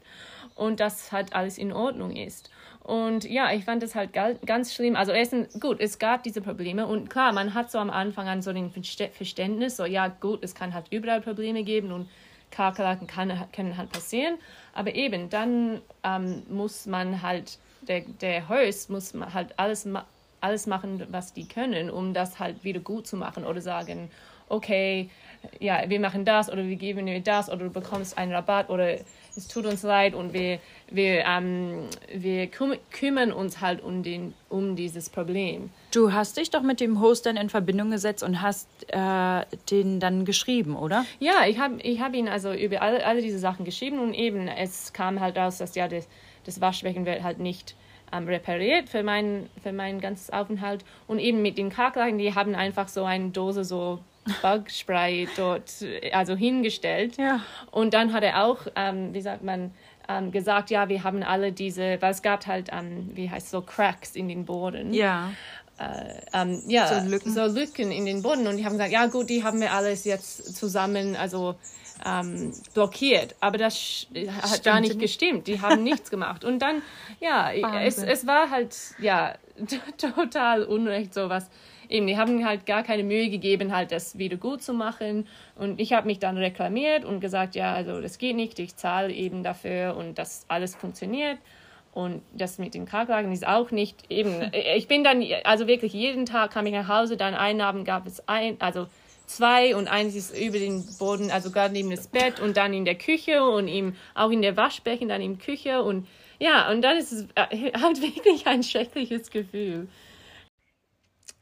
und 0.56 0.80
das 0.80 1.12
halt 1.12 1.34
alles 1.34 1.57
in 1.57 1.72
Ordnung 1.72 2.16
ist. 2.16 2.50
Und 2.84 3.24
ja, 3.24 3.51
ich 3.54 3.63
fand 3.63 3.81
das 3.81 3.95
halt 3.95 4.12
ganz 4.13 4.74
schlimm. 4.74 4.95
Also 4.98 5.13
erstens, 5.13 5.57
gut, 5.60 5.80
es 5.80 6.00
gab 6.00 6.24
diese 6.24 6.42
Probleme 6.42 6.86
und 6.86 7.10
klar, 7.10 7.31
man 7.31 7.54
hat 7.54 7.72
so 7.72 7.78
am 7.78 7.90
Anfang 7.90 8.28
an 8.28 8.42
so 8.42 8.51
den 8.51 8.72
Verständnis, 8.72 9.78
so 9.78 9.86
ja 9.86 10.10
gut, 10.10 10.44
es 10.44 10.54
kann 10.54 10.74
halt 10.74 10.88
überall 10.92 11.22
Probleme 11.22 11.63
geben 11.63 11.92
und 11.94 12.10
Kakerlaken 12.51 13.07
kann, 13.07 13.31
können 13.54 13.78
halt 13.78 13.92
passieren. 13.92 14.38
Aber 14.74 14.94
eben, 14.95 15.30
dann 15.30 15.81
ähm, 16.04 16.44
muss 16.50 16.86
man 16.86 17.22
halt, 17.22 17.57
der, 17.88 18.01
der 18.01 18.50
Host 18.50 18.90
muss 18.90 19.13
halt 19.34 19.57
alles, 19.57 19.88
alles 20.42 20.68
machen, 20.68 21.07
was 21.10 21.34
die 21.34 21.48
können, 21.48 21.90
um 21.90 22.13
das 22.13 22.38
halt 22.38 22.63
wieder 22.63 22.81
gut 22.81 23.07
zu 23.07 23.16
machen 23.16 23.45
oder 23.45 23.62
sagen, 23.62 24.12
okay, 24.50 25.10
ja, 25.60 25.84
wir 25.88 26.00
machen 26.00 26.25
das 26.25 26.51
oder 26.51 26.66
wir 26.66 26.75
geben 26.75 27.06
dir 27.06 27.19
das 27.22 27.50
oder 27.50 27.66
du 27.66 27.69
bekommst 27.69 28.18
einen 28.18 28.31
Rabatt 28.31 28.69
oder 28.69 28.98
es 29.36 29.48
tut 29.48 29.66
uns 29.66 29.84
leid 29.84 30.13
und 30.13 30.34
wir, 30.34 30.59
wir, 30.90 31.26
ähm, 31.26 31.88
wir 32.14 32.47
küm 32.47 32.76
kümmern 32.92 33.31
uns 33.31 33.62
halt 33.62 33.83
um, 33.83 34.04
den, 34.04 34.33
um 34.50 34.76
dieses 34.76 35.09
Problem. 35.09 35.71
Du 35.92 36.14
hast 36.14 36.38
dich 36.38 36.52
doch 36.52 36.62
mit 36.62 36.80
dem 36.80 37.02
Host 37.02 37.26
dann 37.26 37.38
in 37.38 37.50
Verbindung 37.50 37.92
gesetzt 37.92 38.23
und 38.23 38.42
hast 38.42 38.68
äh, 38.90 39.45
den 39.71 40.00
dann 40.00 40.26
geschrieben, 40.26 40.76
oder? 40.76 41.06
Ja, 41.19 41.45
ich 41.47 41.59
habe 41.59 41.81
ich 41.81 42.00
hab 42.00 42.14
ihn 42.14 42.28
also 42.28 42.54
über 42.54 42.81
alle, 42.81 43.06
alle 43.06 43.21
diese 43.21 43.40
Sachen 43.40 43.66
geschrieben 43.66 44.00
und 44.00 44.14
eben 44.14 44.47
es 44.47 44.94
kam 44.94 45.19
halt 45.19 45.38
raus, 45.38 45.57
dass 45.57 45.76
ja 45.76 45.88
das, 45.88 46.07
das 46.45 46.62
Waschbecken 46.62 47.06
wird 47.06 47.23
halt 47.23 47.40
nicht 47.40 47.76
ähm, 48.12 48.28
repariert 48.28 48.90
für 48.90 49.02
meinen 49.02 49.50
für 49.62 49.73
mein 49.73 50.00
ganzes 50.00 50.30
Aufenthalt 50.30 50.85
und 51.07 51.19
eben 51.19 51.42
mit 51.42 51.57
den 51.57 51.69
Kakerlaken, 51.69 52.19
die 52.19 52.35
haben 52.35 52.54
einfach 52.54 52.88
so 52.88 53.04
eine 53.04 53.30
Dose 53.30 53.64
so 53.64 54.00
Bugspray 54.42 55.27
dort 55.35 55.71
also 56.11 56.35
hingestellt. 56.35 57.18
Ja. 57.18 57.42
Und 57.71 57.94
dann 57.94 58.13
hat 58.13 58.23
er 58.23 58.45
auch, 58.45 58.59
ähm, 58.75 59.13
wie 59.13 59.21
sagt 59.21 59.44
man, 59.44 59.71
ähm, 60.07 60.31
gesagt, 60.31 60.69
ja, 60.69 60.89
wir 60.89 61.03
haben 61.03 61.23
alle 61.23 61.51
diese, 61.51 62.01
weil 62.01 62.11
es 62.11 62.21
gab 62.21 62.45
halt, 62.45 62.69
ähm, 62.71 63.11
wie 63.13 63.30
heißt 63.30 63.49
so, 63.49 63.61
Cracks 63.61 64.15
in 64.15 64.27
den 64.27 64.45
Boden. 64.45 64.94
Ja. 64.94 65.31
Äh, 65.80 66.21
ähm, 66.33 66.61
ja, 66.68 66.87
so 66.87 67.09
Lücken. 67.09 67.33
so 67.33 67.45
Lücken 67.45 67.92
in 67.92 68.06
den 68.06 68.21
Boden. 68.21 68.47
Und 68.47 68.57
die 68.57 68.65
haben 68.65 68.73
gesagt, 68.73 68.92
ja 68.92 69.07
gut, 69.07 69.30
die 69.30 69.44
haben 69.44 69.59
wir 69.59 69.73
alles 69.73 70.03
jetzt 70.06 70.56
zusammen, 70.56 71.15
also 71.15 71.56
ähm, 72.06 72.53
blockiert. 72.73 73.35
Aber 73.39 73.57
das 73.57 73.73
hat 73.73 74.49
Stimmt 74.49 74.63
gar 74.63 74.81
nicht 74.81 74.99
gestimmt. 74.99 75.47
Die 75.47 75.61
haben 75.61 75.83
nichts 75.83 76.09
gemacht. 76.09 76.44
Und 76.44 76.59
dann, 76.59 76.81
ja, 77.19 77.51
es, 77.51 77.97
es 77.97 78.27
war 78.27 78.49
halt, 78.49 78.75
ja, 78.99 79.35
total 79.97 80.63
unrecht, 80.63 81.13
sowas 81.13 81.49
eben, 81.94 82.07
die 82.07 82.18
haben 82.18 82.44
halt 82.45 82.66
gar 82.66 82.83
keine 82.83 83.04
Mühe 83.04 83.30
gegeben, 83.30 83.73
halt 83.73 83.92
das 83.92 84.18
wieder 84.18 84.35
gut 84.35 84.62
zu 84.64 84.73
machen. 84.73 85.28
Und 85.56 85.80
ich 85.80 85.94
habe 85.94 86.07
mich 86.07 86.19
dann 86.19 86.38
reklamiert 86.38 87.06
und 87.06 87.19
gesagt, 87.19 87.56
ja, 87.56 87.73
also 87.73 88.02
das 88.02 88.18
geht 88.18 88.35
nicht, 88.35 88.59
ich 88.59 88.76
zahle 88.76 89.14
eben 89.14 89.44
dafür 89.44 89.95
und 89.95 90.18
das 90.18 90.45
alles 90.47 90.76
funktioniert. 90.76 91.38
Und 91.94 92.23
das 92.33 92.57
mit 92.57 92.73
den 92.73 92.85
Kakerlaken 92.85 93.31
ist 93.31 93.45
auch 93.45 93.69
nicht 93.69 94.09
eben. 94.09 94.52
Ich 94.76 94.88
bin 94.88 95.04
dann, 95.04 95.23
also 95.44 95.68
wirklich 95.68 95.94
jeden 95.94 96.26
Tag 96.26 96.52
kam 96.52 96.66
ich 96.66 96.73
nach 96.73 96.88
Hause, 96.88 97.16
dann 97.16 97.35
einen 97.35 97.62
Abend 97.62 97.85
gab 97.85 98.07
es 98.07 98.28
ein, 98.28 98.59
also 98.59 98.88
zwei 99.28 99.76
und 99.76 99.88
eins 99.88 100.16
ist 100.16 100.35
über 100.35 100.57
den 100.57 100.83
Boden, 100.97 101.30
also 101.30 101.52
gerade 101.52 101.73
neben 101.73 101.92
das 101.92 102.07
Bett 102.07 102.40
und 102.40 102.57
dann 102.57 102.73
in 102.73 102.85
der 102.85 102.95
Küche 102.95 103.44
und 103.44 103.68
ihm 103.68 103.95
auch 104.16 104.31
in 104.31 104.42
der 104.42 104.57
Waschbecken, 104.57 105.07
dann 105.07 105.21
in 105.21 105.38
der 105.38 105.45
Küche 105.45 105.83
und 105.83 106.07
ja, 106.40 106.71
und 106.71 106.81
dann 106.81 106.97
ist 106.97 107.12
es 107.12 107.28
äh, 107.35 107.71
halt 107.80 108.02
wirklich 108.02 108.47
ein 108.47 108.64
schreckliches 108.64 109.30
Gefühl. 109.30 109.88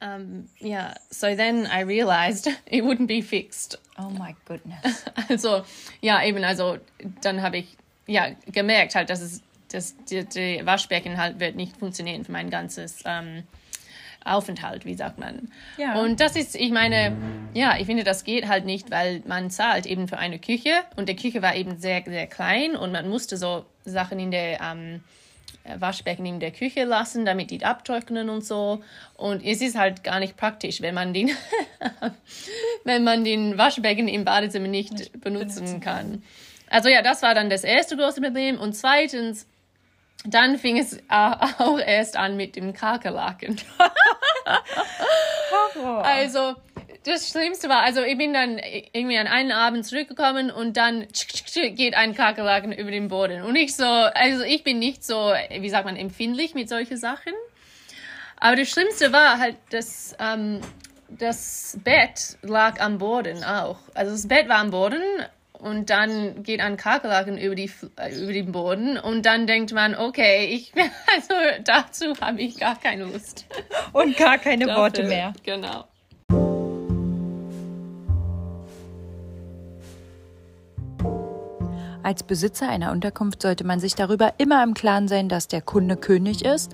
Um, 0.01 0.49
yeah, 0.59 0.95
so 1.09 1.35
then 1.35 1.67
I 1.67 1.81
realized 1.81 2.47
it 2.65 2.83
wouldn't 2.83 3.07
be 3.07 3.21
fixed. 3.21 3.77
Oh 3.97 4.09
my 4.09 4.35
goodness. 4.45 5.05
Also, 5.29 5.63
ja, 6.01 6.23
eben, 6.23 6.43
also 6.43 6.77
dann 7.21 7.41
habe 7.41 7.57
ich 7.59 7.77
ja 8.07 8.31
gemerkt 8.51 8.95
halt, 8.95 9.09
dass 9.09 9.21
es 9.21 9.41
dass 9.71 9.95
die, 10.05 10.25
die 10.25 10.65
Waschbecken 10.65 11.17
halt 11.17 11.39
wird 11.39 11.55
nicht 11.55 11.77
funktionieren 11.77 12.25
für 12.25 12.31
mein 12.31 12.49
ganzes 12.49 13.03
ähm, 13.05 13.43
Aufenthalt, 14.23 14.85
wie 14.85 14.93
sagt 14.93 15.17
man. 15.17 15.49
Ja. 15.77 16.01
Und 16.01 16.19
das 16.19 16.35
ist, 16.35 16.55
ich 16.55 16.71
meine, 16.71 17.15
ja, 17.53 17.77
ich 17.77 17.85
finde, 17.85 18.03
das 18.03 18.23
geht 18.23 18.47
halt 18.47 18.65
nicht, 18.65 18.91
weil 18.91 19.21
man 19.25 19.49
zahlt 19.49 19.85
eben 19.85 20.07
für 20.07 20.17
eine 20.17 20.39
Küche 20.39 20.71
und 20.95 21.09
die 21.09 21.15
Küche 21.15 21.41
war 21.41 21.55
eben 21.55 21.79
sehr, 21.79 22.03
sehr 22.05 22.27
klein 22.27 22.75
und 22.75 22.91
man 22.91 23.09
musste 23.09 23.37
so 23.37 23.65
Sachen 23.83 24.19
in 24.19 24.31
der 24.31 24.61
ähm, 24.61 25.03
Waschbecken 25.77 26.25
in 26.25 26.39
der 26.39 26.51
Küche 26.51 26.83
lassen, 26.83 27.25
damit 27.25 27.51
die 27.51 27.63
abtrocknen 27.63 28.29
und 28.29 28.43
so. 28.43 28.81
Und 29.15 29.45
es 29.45 29.61
ist 29.61 29.77
halt 29.77 30.03
gar 30.03 30.19
nicht 30.19 30.37
praktisch, 30.37 30.81
wenn 30.81 30.95
man 30.95 31.13
den, 31.13 31.31
wenn 32.83 33.03
man 33.03 33.23
den 33.23 33.57
Waschbecken 33.57 34.07
im 34.07 34.25
Badezimmer 34.25 34.67
nicht, 34.67 34.93
Nicht 34.93 35.21
benutzen, 35.21 35.55
benutzen 35.65 35.79
kann. 35.79 36.23
Also 36.69 36.89
ja, 36.89 37.01
das 37.01 37.21
war 37.21 37.35
dann 37.35 37.49
das 37.49 37.63
erste 37.63 37.97
große 37.97 38.21
Problem. 38.21 38.59
Und 38.59 38.73
zweitens, 38.73 39.47
dann 40.25 40.57
fing 40.57 40.77
es 40.77 40.99
auch 41.09 41.79
erst 41.79 42.17
an 42.17 42.37
mit 42.37 42.55
dem 42.55 42.73
Kakerlaken. 42.73 43.59
Also, 46.03 46.55
das 47.03 47.29
Schlimmste 47.29 47.67
war, 47.67 47.81
also 47.81 48.01
ich 48.01 48.17
bin 48.17 48.33
dann 48.33 48.59
irgendwie 48.93 49.17
an 49.17 49.27
einen 49.27 49.51
Abend 49.51 49.85
zurückgekommen 49.85 50.51
und 50.51 50.77
dann 50.77 51.07
geht 51.53 51.95
ein 51.95 52.13
Kakerlaken 52.13 52.71
über 52.71 52.91
den 52.91 53.07
Boden. 53.07 53.41
Und 53.41 53.55
ich 53.55 53.75
so, 53.75 53.85
also 53.85 54.43
ich 54.43 54.63
bin 54.63 54.79
nicht 54.79 55.03
so, 55.03 55.33
wie 55.49 55.69
sagt 55.69 55.85
man, 55.85 55.95
empfindlich 55.95 56.53
mit 56.53 56.69
solchen 56.69 56.97
Sachen. 56.97 57.33
Aber 58.37 58.55
das 58.55 58.69
Schlimmste 58.69 59.11
war 59.11 59.39
halt, 59.39 59.55
dass 59.71 60.15
ähm, 60.19 60.61
das 61.09 61.77
Bett 61.83 62.37
lag 62.41 62.79
am 62.79 62.99
Boden 62.99 63.43
auch. 63.43 63.77
Also 63.93 64.11
das 64.11 64.27
Bett 64.27 64.47
war 64.47 64.57
am 64.57 64.71
Boden 64.71 65.01
und 65.53 65.89
dann 65.89 66.43
geht 66.43 66.59
ein 66.59 66.77
Kakerlaken 66.77 67.37
über, 67.37 67.55
die, 67.55 67.71
über 67.95 68.33
den 68.33 68.51
Boden 68.51 68.97
und 68.97 69.25
dann 69.25 69.47
denkt 69.47 69.73
man, 69.73 69.95
okay, 69.95 70.45
ich, 70.45 70.71
also 71.15 71.33
dazu 71.63 72.13
habe 72.21 72.41
ich 72.41 72.59
gar 72.59 72.79
keine 72.79 73.05
Lust. 73.05 73.45
Und 73.91 74.17
gar 74.17 74.37
keine 74.37 74.67
Worte 74.67 75.03
mehr. 75.03 75.33
Genau. 75.43 75.85
Als 82.03 82.23
Besitzer 82.23 82.67
einer 82.67 82.91
Unterkunft 82.91 83.43
sollte 83.43 83.63
man 83.63 83.79
sich 83.79 83.93
darüber 83.93 84.33
immer 84.39 84.63
im 84.63 84.73
Klaren 84.73 85.07
sein, 85.07 85.29
dass 85.29 85.47
der 85.47 85.61
Kunde 85.61 85.97
König 85.97 86.43
ist. 86.43 86.73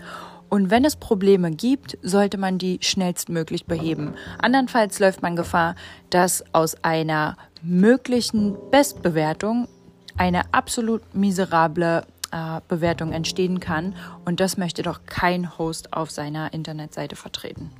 Und 0.49 0.69
wenn 0.69 0.85
es 0.85 0.95
Probleme 0.95 1.51
gibt, 1.51 1.97
sollte 2.01 2.37
man 2.37 2.57
die 2.57 2.79
schnellstmöglich 2.81 3.65
beheben. 3.65 4.13
Andernfalls 4.41 4.99
läuft 4.99 5.21
man 5.21 5.35
Gefahr, 5.35 5.75
dass 6.09 6.45
aus 6.53 6.81
einer 6.83 7.35
möglichen 7.61 8.55
Bestbewertung 8.71 9.67
eine 10.15 10.53
absolut 10.53 11.13
miserable 11.13 12.05
äh, 12.31 12.61
Bewertung 12.69 13.11
entstehen 13.11 13.59
kann. 13.59 13.95
Und 14.23 14.39
das 14.39 14.55
möchte 14.55 14.81
doch 14.83 15.01
kein 15.05 15.57
Host 15.57 15.91
auf 15.91 16.09
seiner 16.09 16.53
Internetseite 16.53 17.17
vertreten. 17.17 17.71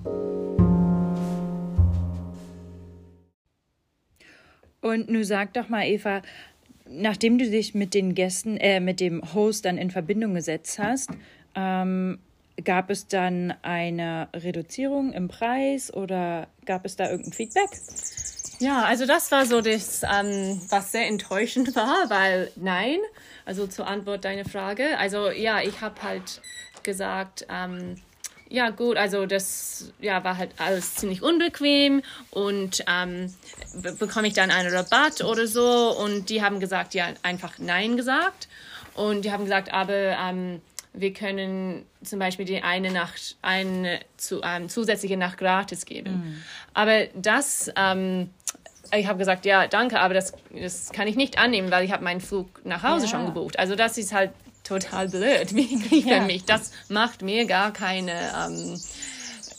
Und 4.82 5.10
nun 5.10 5.24
sag 5.24 5.54
doch 5.54 5.70
mal, 5.70 5.86
Eva, 5.86 6.22
nachdem 6.90 7.38
du 7.38 7.50
dich 7.50 7.74
mit 7.74 7.94
den 7.94 8.16
Gästen, 8.16 8.58
äh, 8.58 8.80
mit 8.80 9.00
dem 9.00 9.34
Host 9.34 9.66
dann 9.66 9.78
in 9.78 9.92
Verbindung 9.92 10.34
gesetzt 10.34 10.80
hast, 10.80 11.10
ähm, 11.56 12.20
gab 12.64 12.90
es 12.90 13.08
dann 13.08 13.54
eine 13.62 14.30
Reduzierung 14.34 15.14
im 15.14 15.28
Preis 15.28 15.94
oder 15.94 16.48
gab 16.66 16.86
es 16.86 16.96
da 16.96 17.10
irgendein 17.10 17.34
Feedback? 17.34 17.70
Ja, 18.60 18.84
also 18.84 19.06
das 19.06 19.32
war 19.32 19.46
so 19.46 19.62
das, 19.62 20.02
ähm, 20.04 20.60
was 20.70 20.92
sehr 20.92 21.08
enttäuschend 21.08 21.76
war, 21.76 22.10
weil 22.10 22.52
nein, 22.56 22.98
also 23.46 23.68
zur 23.68 23.88
Antwort 23.88 24.26
deiner 24.26 24.46
Frage. 24.46 24.98
Also 24.98 25.30
ja, 25.30 25.62
ich 25.62 25.82
habe 25.82 26.02
halt 26.02 26.42
gesagt, 26.82 27.46
ähm, 27.50 27.98
ja 28.50 28.70
gut, 28.70 28.98
also 28.98 29.26
das 29.26 29.92
ja, 30.00 30.24
war 30.24 30.38
halt 30.38 30.52
alles 30.58 30.96
ziemlich 30.96 31.22
unbequem 31.22 32.02
und 32.32 32.84
ähm, 32.88 33.34
be 33.82 33.94
bekomme 33.94 34.28
ich 34.28 34.34
dann 34.34 34.52
einen 34.52 34.74
Rabatt 34.74 35.22
oder 35.24 35.48
so 35.48 35.96
und 35.98 36.30
die 36.30 36.42
haben 36.42 36.60
gesagt, 36.60 36.94
ja, 36.94 37.08
einfach 37.24 37.54
nein 37.58 37.98
gesagt 37.98 38.48
und 38.94 39.26
die 39.26 39.32
haben 39.32 39.44
gesagt, 39.44 39.74
aber 39.74 39.94
ähm, 39.94 40.62
wir 40.94 41.14
können 41.14 41.86
zum 42.04 42.20
Beispiel 42.20 42.46
die 42.46 42.62
eine 42.64 42.92
Nacht, 42.92 43.36
eine 43.42 44.00
zu, 44.18 44.42
ähm, 44.44 44.68
zusätzliche 44.70 45.18
Nacht 45.18 45.38
gratis 45.38 45.86
geben. 45.86 46.44
Aber 46.74 47.06
das, 47.14 47.72
ähm, 47.76 48.32
ich 48.96 49.06
habe 49.08 49.20
gesagt, 49.20 49.46
ja, 49.46 49.68
danke, 49.68 50.00
aber 50.00 50.14
das, 50.14 50.34
das 50.52 50.92
kann 50.92 51.08
ich 51.08 51.16
nicht 51.16 51.38
annehmen, 51.38 51.70
weil 51.70 51.86
ich 51.86 51.92
habe 51.92 52.04
meinen 52.04 52.22
Flug 52.22 52.48
nach 52.66 52.82
Hause 52.84 53.06
Ja. 53.06 53.12
schon 53.12 53.26
gebucht. 53.26 53.60
Also 53.60 53.76
das 53.76 53.98
ist 53.98 54.14
halt 54.14 54.32
total 54.68 55.10
blöd 55.10 55.52
Ja. 55.92 56.20
für 56.20 56.26
mich. 56.26 56.46
Das 56.46 56.72
macht 56.90 57.22
mir 57.22 57.46
gar 57.46 57.72
keine... 57.74 58.12
Ähm, 58.12 58.80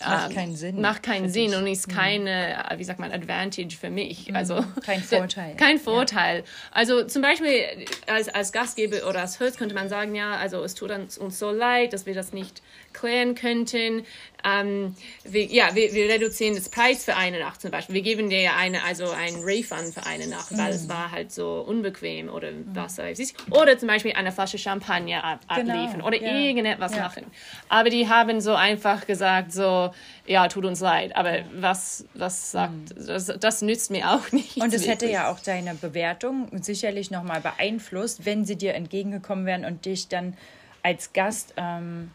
Macht 0.01 0.31
ähm, 0.31 0.37
keinen 0.37 0.57
Sinn 0.57 0.81
Macht 0.81 1.03
keinen 1.03 1.29
Sinn. 1.29 1.51
Mhm. 1.51 1.57
und 1.57 1.67
ist 1.67 1.89
keine, 1.89 2.71
äh, 2.71 2.79
wie 2.79 2.85
sagt 2.85 3.01
man, 3.01 3.11
Advantage 3.11 3.77
für 3.77 3.91
mich. 3.91 4.35
Also 4.35 4.65
Kein 4.85 5.03
Vorteil. 5.03 5.57
Kein 5.57 5.79
Vorteil. 5.79 6.45
Also 6.71 7.05
zum 7.05 7.23
Beispiel 7.23 7.63
als, 8.07 8.29
als 8.29 8.53
Gastgeber 8.53 9.09
oder 9.09 9.21
als 9.23 9.41
Host 9.41 9.59
könnte 9.59 9.75
man 9.75 9.89
sagen, 9.89 10.15
ja, 10.15 10.37
also 10.37 10.63
es 10.63 10.75
tut 10.75 10.91
uns, 10.91 11.19
uns 11.19 11.39
so 11.39 11.51
leid, 11.51 11.93
dass 11.93 12.07
wir 12.07 12.15
das 12.15 12.33
nicht 12.33 12.63
klären 12.93 13.35
könnten. 13.35 14.05
Ähm, 14.45 14.95
wir, 15.25 15.45
ja, 15.47 15.75
wir, 15.75 15.93
wir 15.93 16.09
reduzieren 16.09 16.55
das 16.55 16.69
Preis 16.69 17.05
für 17.05 17.17
eine 17.17 17.41
Nacht 17.41 17.61
zum 17.61 17.71
Beispiel. 17.71 17.95
Wir 17.97 18.03
geben 18.03 18.31
dir 18.31 18.41
ja 18.41 18.53
eine, 18.57 18.85
also 18.85 19.11
einen 19.11 19.43
Refund 19.43 19.93
für 19.93 20.07
eine 20.07 20.27
Nacht, 20.29 20.57
weil 20.57 20.69
Mhm. 20.71 20.77
es 20.77 20.89
war 20.89 21.11
halt 21.11 21.33
so 21.33 21.65
unbequem 21.67 22.29
oder 22.29 22.51
was 22.73 22.99
weiß 22.99 23.19
ich. 23.19 23.35
Oder 23.51 23.77
zum 23.79 23.89
Beispiel 23.89 24.13
eine 24.13 24.31
Flasche 24.31 24.59
Champagner 24.59 25.25
ab, 25.25 25.41
Genau, 25.57 25.73
abliefern 25.75 26.03
oder 26.03 26.21
ja. 26.23 26.39
irgendetwas 26.39 26.95
Ja. 26.95 27.03
machen. 27.03 27.25
Aber 27.69 27.91
die 27.91 28.09
haben 28.09 28.41
so 28.41 28.55
einfach 28.55 29.07
gesagt, 29.07 29.53
so, 29.53 29.91
ja, 30.27 30.47
tut 30.49 30.65
uns 30.65 30.81
leid. 30.81 31.17
Aber 31.17 31.39
was, 31.55 32.05
was 32.15 32.53
sagt, 32.53 32.95
das, 32.97 33.27
das 33.41 33.63
nützt 33.63 33.91
mir 33.91 34.11
auch 34.11 34.31
nicht. 34.33 34.57
Mhm. 34.57 34.63
Und 34.63 34.73
es 34.75 34.87
hätte 34.87 35.09
ja 35.11 35.31
auch 35.33 35.41
deine 35.41 35.75
Bewertung 35.75 36.49
sicherlich 36.63 37.11
nochmal 37.11 37.41
beeinflusst, 37.41 38.25
wenn 38.25 38.45
sie 38.45 38.57
dir 38.57 38.75
entgegengekommen 38.75 39.47
wären 39.47 39.65
und 39.65 39.85
dich 39.85 40.09
dann 40.09 40.37
als 40.83 41.13
Gast 41.13 41.55
ähm, 41.57 42.13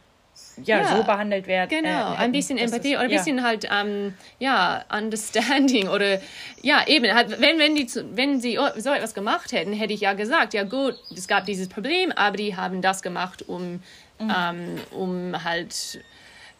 ja, 0.64 0.80
Ja, 0.82 0.98
so 0.98 1.04
behandelt 1.04 1.48
werden. 1.48 1.70
Genau, 1.70 2.14
äh, 2.14 2.18
ein 2.18 2.32
bisschen 2.32 2.58
Empathie 2.58 2.94
es- 2.94 2.98
oder 3.00 3.06
ein 3.06 3.10
ja. 3.12 3.18
bisschen 3.18 3.44
halt, 3.44 3.68
ähm, 3.72 4.14
ja, 4.40 4.84
Understanding 4.96 5.88
oder, 5.90 6.20
ja, 6.62 6.86
eben, 6.88 7.14
halt, 7.14 7.42
wenn, 7.42 7.60
wenn, 7.60 7.76
die, 7.76 7.88
wenn 8.12 8.40
sie 8.42 8.60
so 8.78 8.92
etwas 8.92 9.14
gemacht 9.14 9.52
hätten, 9.52 9.74
hätte 9.74 9.94
ich 9.94 10.02
ja 10.02 10.14
gesagt, 10.14 10.54
ja 10.54 10.64
gut, 10.64 10.96
es 11.16 11.28
gab 11.28 11.46
dieses 11.46 11.70
Problem, 11.70 12.12
aber 12.12 12.38
die 12.38 12.56
haben 12.56 12.82
das 12.82 13.02
gemacht, 13.02 13.48
um, 13.48 13.82
Mhm. 14.20 14.32
ähm, 14.38 14.76
um 14.92 15.44
halt 15.44 16.00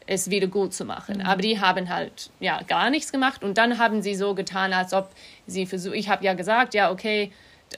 es 0.08 0.30
wieder 0.30 0.48
gut 0.48 0.74
zu 0.74 0.86
machen. 0.86 1.20
Mhm. 1.20 1.26
Aber 1.26 1.42
die 1.42 1.62
haben 1.62 1.88
halt, 1.88 2.30
ja, 2.40 2.60
gar 2.68 2.90
nichts 2.90 3.12
gemacht 3.12 3.44
und 3.44 3.58
dann 3.58 3.78
haben 3.78 4.02
sie 4.02 4.16
so 4.16 4.34
getan, 4.34 4.74
als 4.74 4.92
ob 4.92 5.10
sie 5.48 5.66
versuchen, 5.66 5.94
ich 5.96 6.10
habe 6.10 6.26
ja 6.26 6.34
gesagt, 6.34 6.74
ja, 6.74 6.92
okay, 6.92 7.32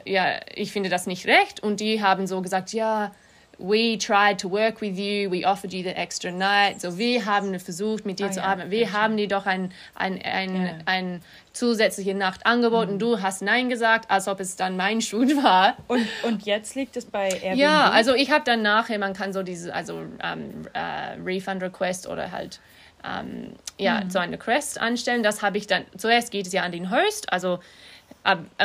ja, 0.05 0.39
ich 0.55 0.71
finde 0.71 0.89
das 0.89 1.07
nicht 1.07 1.27
recht 1.27 1.61
und 1.61 1.81
die 1.81 2.01
haben 2.01 2.25
so 2.25 2.41
gesagt, 2.41 2.71
ja, 2.73 3.11
we 3.57 3.97
tried 3.97 4.37
to 4.39 4.49
work 4.49 4.81
with 4.81 4.97
you, 4.97 5.29
we 5.31 5.45
offered 5.45 5.73
you 5.73 5.81
the 5.83 5.95
extra 5.95 6.31
night. 6.31 6.81
So, 6.81 6.97
wir 6.97 7.25
haben 7.25 7.57
versucht, 7.59 8.05
mit 8.05 8.19
dir 8.19 8.27
Ah, 8.27 8.31
zu 8.31 8.39
ja, 8.39 8.45
arbeiten. 8.45 8.71
Wir 8.71 8.91
haben 8.93 9.17
dir 9.17 9.27
doch 9.27 9.45
ein, 9.45 9.71
ein, 9.95 10.21
ein, 10.21 10.55
Ja. 10.55 10.71
ein 10.85 11.21
zusätzliche 11.53 12.13
Nacht 12.13 12.45
angeboten. 12.45 12.99
Du 12.99 13.21
hast 13.21 13.41
Nein 13.41 13.69
gesagt, 13.69 14.11
als 14.11 14.27
ob 14.27 14.39
es 14.39 14.55
dann 14.55 14.75
mein 14.75 15.01
Schuld 15.01 15.35
war. 15.43 15.75
Und, 15.87 16.05
und 16.23 16.45
jetzt 16.45 16.75
liegt 16.75 16.97
es 16.97 17.05
bei 17.05 17.29
Airbnb. 17.29 17.57
Ja, 17.61 17.89
also 17.91 18.13
ich 18.13 18.31
habe 18.31 18.43
dann 18.43 18.61
nachher, 18.61 18.99
man 18.99 19.13
kann 19.13 19.31
so 19.33 19.41
diese, 19.43 19.73
also 19.73 20.01
ähm, 20.21 20.67
äh, 20.73 21.19
Refund 21.23 21.61
Request 21.63 22.07
oder 22.07 22.31
halt 22.31 22.59
ähm, 23.03 23.53
ja, 23.77 24.01
so 24.09 24.19
eine 24.19 24.33
Request 24.33 24.81
anstellen. 24.81 25.23
Das 25.23 25.41
habe 25.41 25.57
ich 25.57 25.67
dann, 25.67 25.85
zuerst 25.97 26.31
geht 26.31 26.47
es 26.47 26.53
ja 26.53 26.63
an 26.63 26.71
den 26.71 26.89
Host, 26.91 27.31
also 27.31 27.59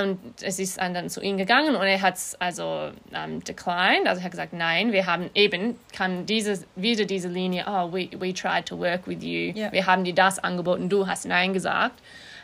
und 0.00 0.18
es 0.42 0.58
ist 0.58 0.78
dann 0.78 1.10
zu 1.10 1.20
ihm 1.20 1.36
gegangen 1.36 1.74
und 1.76 1.82
er 1.86 2.00
hat 2.00 2.14
es 2.16 2.34
also 2.40 2.90
ähm, 3.14 3.44
declined, 3.44 4.06
also 4.06 4.20
er 4.20 4.24
hat 4.24 4.30
gesagt, 4.30 4.52
nein, 4.54 4.92
wir 4.92 5.04
haben 5.06 5.28
eben, 5.34 5.78
kann 5.94 6.24
diese, 6.24 6.64
wieder 6.76 7.04
diese 7.04 7.28
Linie, 7.28 7.64
oh, 7.68 7.92
we, 7.92 8.08
we 8.18 8.32
tried 8.32 8.64
to 8.66 8.78
work 8.78 9.06
with 9.06 9.22
you, 9.22 9.52
Ja. 9.54 9.70
wir 9.72 9.84
haben 9.86 10.04
dir 10.04 10.14
das 10.14 10.38
angeboten, 10.38 10.88
du 10.88 11.06
hast 11.06 11.26
nein 11.26 11.52
gesagt. 11.52 12.00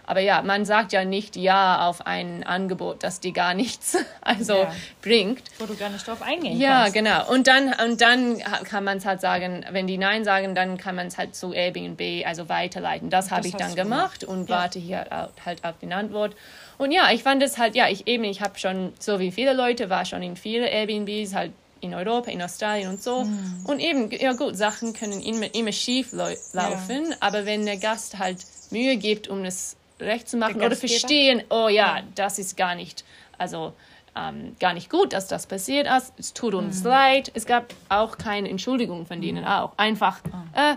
Aber 0.08 0.20
ja, 0.20 0.40
man 0.42 0.64
sagt 0.64 0.92
ja 0.92 1.04
nicht 1.04 1.34
ja 1.34 1.84
auf 1.88 2.06
ein 2.06 2.44
Angebot, 2.44 3.02
das 3.02 3.18
dir 3.18 3.32
gar 3.32 3.54
nichts 3.54 3.96
also 4.20 4.58
Ja. 4.58 4.72
bringt. 5.02 5.42
wo 5.58 5.66
du 5.66 5.74
gar 5.74 5.88
nicht 5.88 6.06
drauf 6.06 6.22
eingehen 6.22 6.60
Ja, 6.60 6.82
kannst. 6.82 6.94
genau. 6.94 7.28
Und 7.32 7.48
dann, 7.48 7.74
und 7.84 8.00
dann 8.00 8.38
kann 8.62 8.84
man 8.84 8.98
es 8.98 9.04
halt 9.04 9.20
sagen, 9.20 9.64
wenn 9.72 9.88
die 9.88 9.98
Nein 9.98 10.22
sagen, 10.22 10.54
dann 10.54 10.76
kann 10.78 10.94
man 10.94 11.08
es 11.08 11.18
halt 11.18 11.34
zu 11.34 11.52
Airbnb 11.52 12.24
also 12.24 12.48
weiterleiten. 12.48 13.10
Das 13.10 13.32
habe 13.32 13.48
ich 13.48 13.56
dann 13.56 13.70
du 13.70 13.74
gemacht 13.82 14.22
und 14.22 14.48
Ja. 14.48 14.56
warte 14.58 14.78
hier 14.78 15.06
halt 15.44 15.64
auf 15.64 15.74
die 15.82 15.92
Antwort. 15.92 16.36
Und 16.78 16.92
ja, 16.92 17.10
ich 17.12 17.22
fand 17.22 17.42
es 17.42 17.58
halt, 17.58 17.74
ja, 17.74 17.88
ich 17.88 18.06
eben, 18.06 18.24
ich 18.24 18.40
habe 18.40 18.58
schon, 18.58 18.92
so 18.98 19.18
wie 19.18 19.30
viele 19.30 19.52
Leute, 19.54 19.88
war 19.90 20.04
schon 20.04 20.22
in 20.22 20.36
viele 20.36 20.68
Airbnbs, 20.68 21.34
halt 21.34 21.52
in 21.80 21.94
Europa, 21.94 22.30
in 22.30 22.40
Australien 22.42 22.88
und 22.88 23.02
so. 23.02 23.24
Mhm. 23.24 23.64
Und 23.66 23.80
eben, 23.80 24.10
ja 24.10 24.32
gut, 24.32 24.56
Sachen 24.56 24.92
können 24.92 25.20
immer, 25.20 25.54
immer 25.54 25.72
schief 25.72 26.12
lau 26.12 26.28
laufen, 26.52 27.14
aber 27.20 27.46
wenn 27.46 27.64
der 27.66 27.76
Gast 27.76 28.18
halt 28.18 28.38
Mühe 28.70 28.96
gibt, 28.96 29.28
um 29.28 29.44
es 29.44 29.76
recht 30.00 30.28
zu 30.28 30.36
machen 30.36 30.56
oder 30.62 30.74
verstehen, 30.76 31.42
oh 31.50 31.68
ja, 31.68 32.00
das 32.14 32.38
ist 32.38 32.56
gar 32.56 32.74
nicht, 32.74 33.04
also 33.38 33.72
ähm, 34.18 34.56
gar 34.58 34.72
nicht 34.72 34.88
gut, 34.90 35.12
dass 35.12 35.26
das 35.28 35.46
passiert 35.46 35.86
ist. 35.86 36.12
Es 36.18 36.32
tut 36.32 36.54
uns 36.54 36.80
Mhm. 36.82 36.88
leid. 36.88 37.30
Es 37.34 37.44
gab 37.46 37.72
auch 37.90 38.16
keine 38.18 38.48
Entschuldigung 38.48 39.04
von 39.06 39.20
denen 39.20 39.44
auch. 39.44 39.72
Einfach, 39.76 40.20
Ah. 40.54 40.72
äh, 40.72 40.76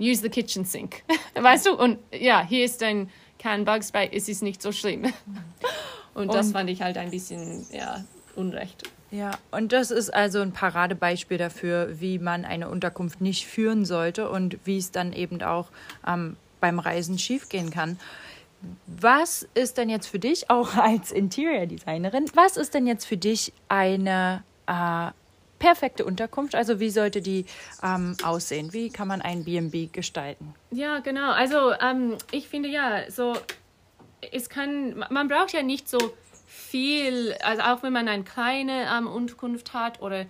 use 0.00 0.22
the 0.22 0.28
kitchen 0.28 0.64
sink. 0.64 1.02
weißt 1.34 1.66
du? 1.66 1.74
Und 1.76 1.98
ja, 2.12 2.44
hier 2.46 2.64
ist 2.64 2.82
ein 2.82 3.10
Can 3.44 3.66
Bug 3.66 3.84
Spray, 3.84 4.08
es 4.10 4.26
ist 4.26 4.42
nicht 4.42 4.62
so 4.62 4.72
schlimm. 4.72 5.12
Und 6.14 6.32
das 6.32 6.46
Und- 6.46 6.52
fand 6.54 6.70
ich 6.70 6.80
halt 6.80 6.96
ein 6.96 7.10
bisschen, 7.10 7.66
ja, 7.70 8.02
unrecht. 8.36 8.84
Ja, 9.10 9.32
und 9.52 9.72
das 9.72 9.92
ist 9.92 10.12
also 10.12 10.40
ein 10.40 10.50
Paradebeispiel 10.50 11.38
dafür, 11.38 12.00
wie 12.00 12.18
man 12.18 12.44
eine 12.44 12.68
Unterkunft 12.68 13.20
nicht 13.20 13.46
führen 13.46 13.84
sollte 13.84 14.28
und 14.28 14.58
wie 14.64 14.76
es 14.78 14.90
dann 14.90 15.12
eben 15.12 15.40
auch 15.42 15.68
ähm, 16.04 16.36
beim 16.60 16.80
Reisen 16.80 17.16
schiefgehen 17.16 17.70
kann. 17.70 17.96
Was 18.88 19.46
ist 19.54 19.76
denn 19.78 19.88
jetzt 19.88 20.06
für 20.08 20.18
dich, 20.18 20.50
auch 20.50 20.74
als 20.76 21.12
Interior 21.12 21.66
Designerin, 21.66 22.24
was 22.34 22.56
ist 22.56 22.74
denn 22.74 22.88
jetzt 22.88 23.04
für 23.04 23.16
dich 23.18 23.52
eine 23.68 24.42
äh, 24.66 25.10
perfekte 25.64 26.04
Unterkunft? 26.04 26.54
Also 26.54 26.78
wie 26.78 26.90
sollte 26.90 27.22
die 27.22 27.46
ähm, 27.82 28.16
aussehen? 28.22 28.72
Wie 28.74 28.90
kann 28.90 29.08
man 29.08 29.22
ein 29.22 29.44
B&B 29.44 29.86
gestalten? 29.86 30.54
Ja, 30.70 30.98
genau. 30.98 31.32
Also 31.32 31.72
ähm, 31.80 32.18
ich 32.32 32.48
finde 32.48 32.68
ja, 32.68 33.10
so 33.10 33.34
es 34.32 34.50
kann, 34.50 34.96
ma- 34.98 35.08
man 35.10 35.28
braucht 35.28 35.52
ja 35.54 35.62
nicht 35.62 35.88
so 35.88 35.98
viel, 36.46 37.34
also 37.42 37.62
auch 37.62 37.82
wenn 37.82 37.94
man 37.94 38.08
eine 38.08 38.24
kleine 38.24 38.86
ähm, 38.94 39.06
Unterkunft 39.06 39.72
hat 39.72 40.02
oder 40.02 40.26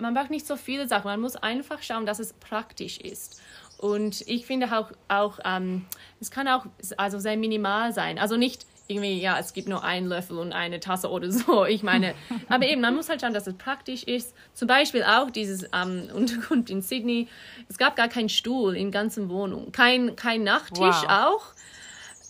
man 0.00 0.14
braucht 0.14 0.30
nicht 0.30 0.46
so 0.46 0.56
viele 0.56 0.88
Sachen. 0.88 1.04
Man 1.04 1.20
muss 1.20 1.36
einfach 1.36 1.80
schauen, 1.82 2.06
dass 2.06 2.18
es 2.18 2.32
praktisch 2.32 2.98
ist. 2.98 3.40
Und 3.76 4.22
ich 4.26 4.46
finde 4.46 4.66
auch, 4.76 4.90
auch 5.08 5.38
ähm, 5.44 5.84
es 6.20 6.30
kann 6.30 6.48
auch 6.48 6.66
also 6.96 7.18
sehr 7.20 7.36
minimal 7.36 7.92
sein. 7.92 8.18
Also 8.18 8.36
nicht 8.36 8.66
irgendwie, 8.92 9.20
ja, 9.20 9.38
es 9.38 9.52
gibt 9.52 9.68
nur 9.68 9.82
einen 9.82 10.06
Löffel 10.06 10.38
und 10.38 10.52
eine 10.52 10.78
Tasse 10.80 11.10
oder 11.10 11.30
so. 11.30 11.64
Ich 11.72 11.82
meine, 11.82 12.14
aber 12.48 12.66
eben, 12.66 12.80
man 12.80 12.94
muss 12.94 13.08
halt 13.08 13.20
schauen, 13.20 13.32
dass 13.34 13.46
es 13.46 13.54
praktisch 13.54 14.02
ist. 14.04 14.34
Zum 14.54 14.68
Beispiel 14.68 15.02
auch 15.02 15.30
dieses 15.30 15.64
ähm, 15.74 16.08
Unterkunft 16.14 16.70
in 16.70 16.82
Sydney. 16.82 17.28
Es 17.68 17.78
gab 17.78 17.96
gar 17.96 18.08
keinen 18.08 18.28
Stuhl 18.28 18.76
in 18.76 18.90
der 18.92 19.00
ganzen 19.00 19.28
Wohnung. 19.30 19.72
Kein, 19.72 20.14
kein 20.16 20.44
Nachttisch 20.44 20.80
Wow. 20.80 21.06
auch. 21.08 21.42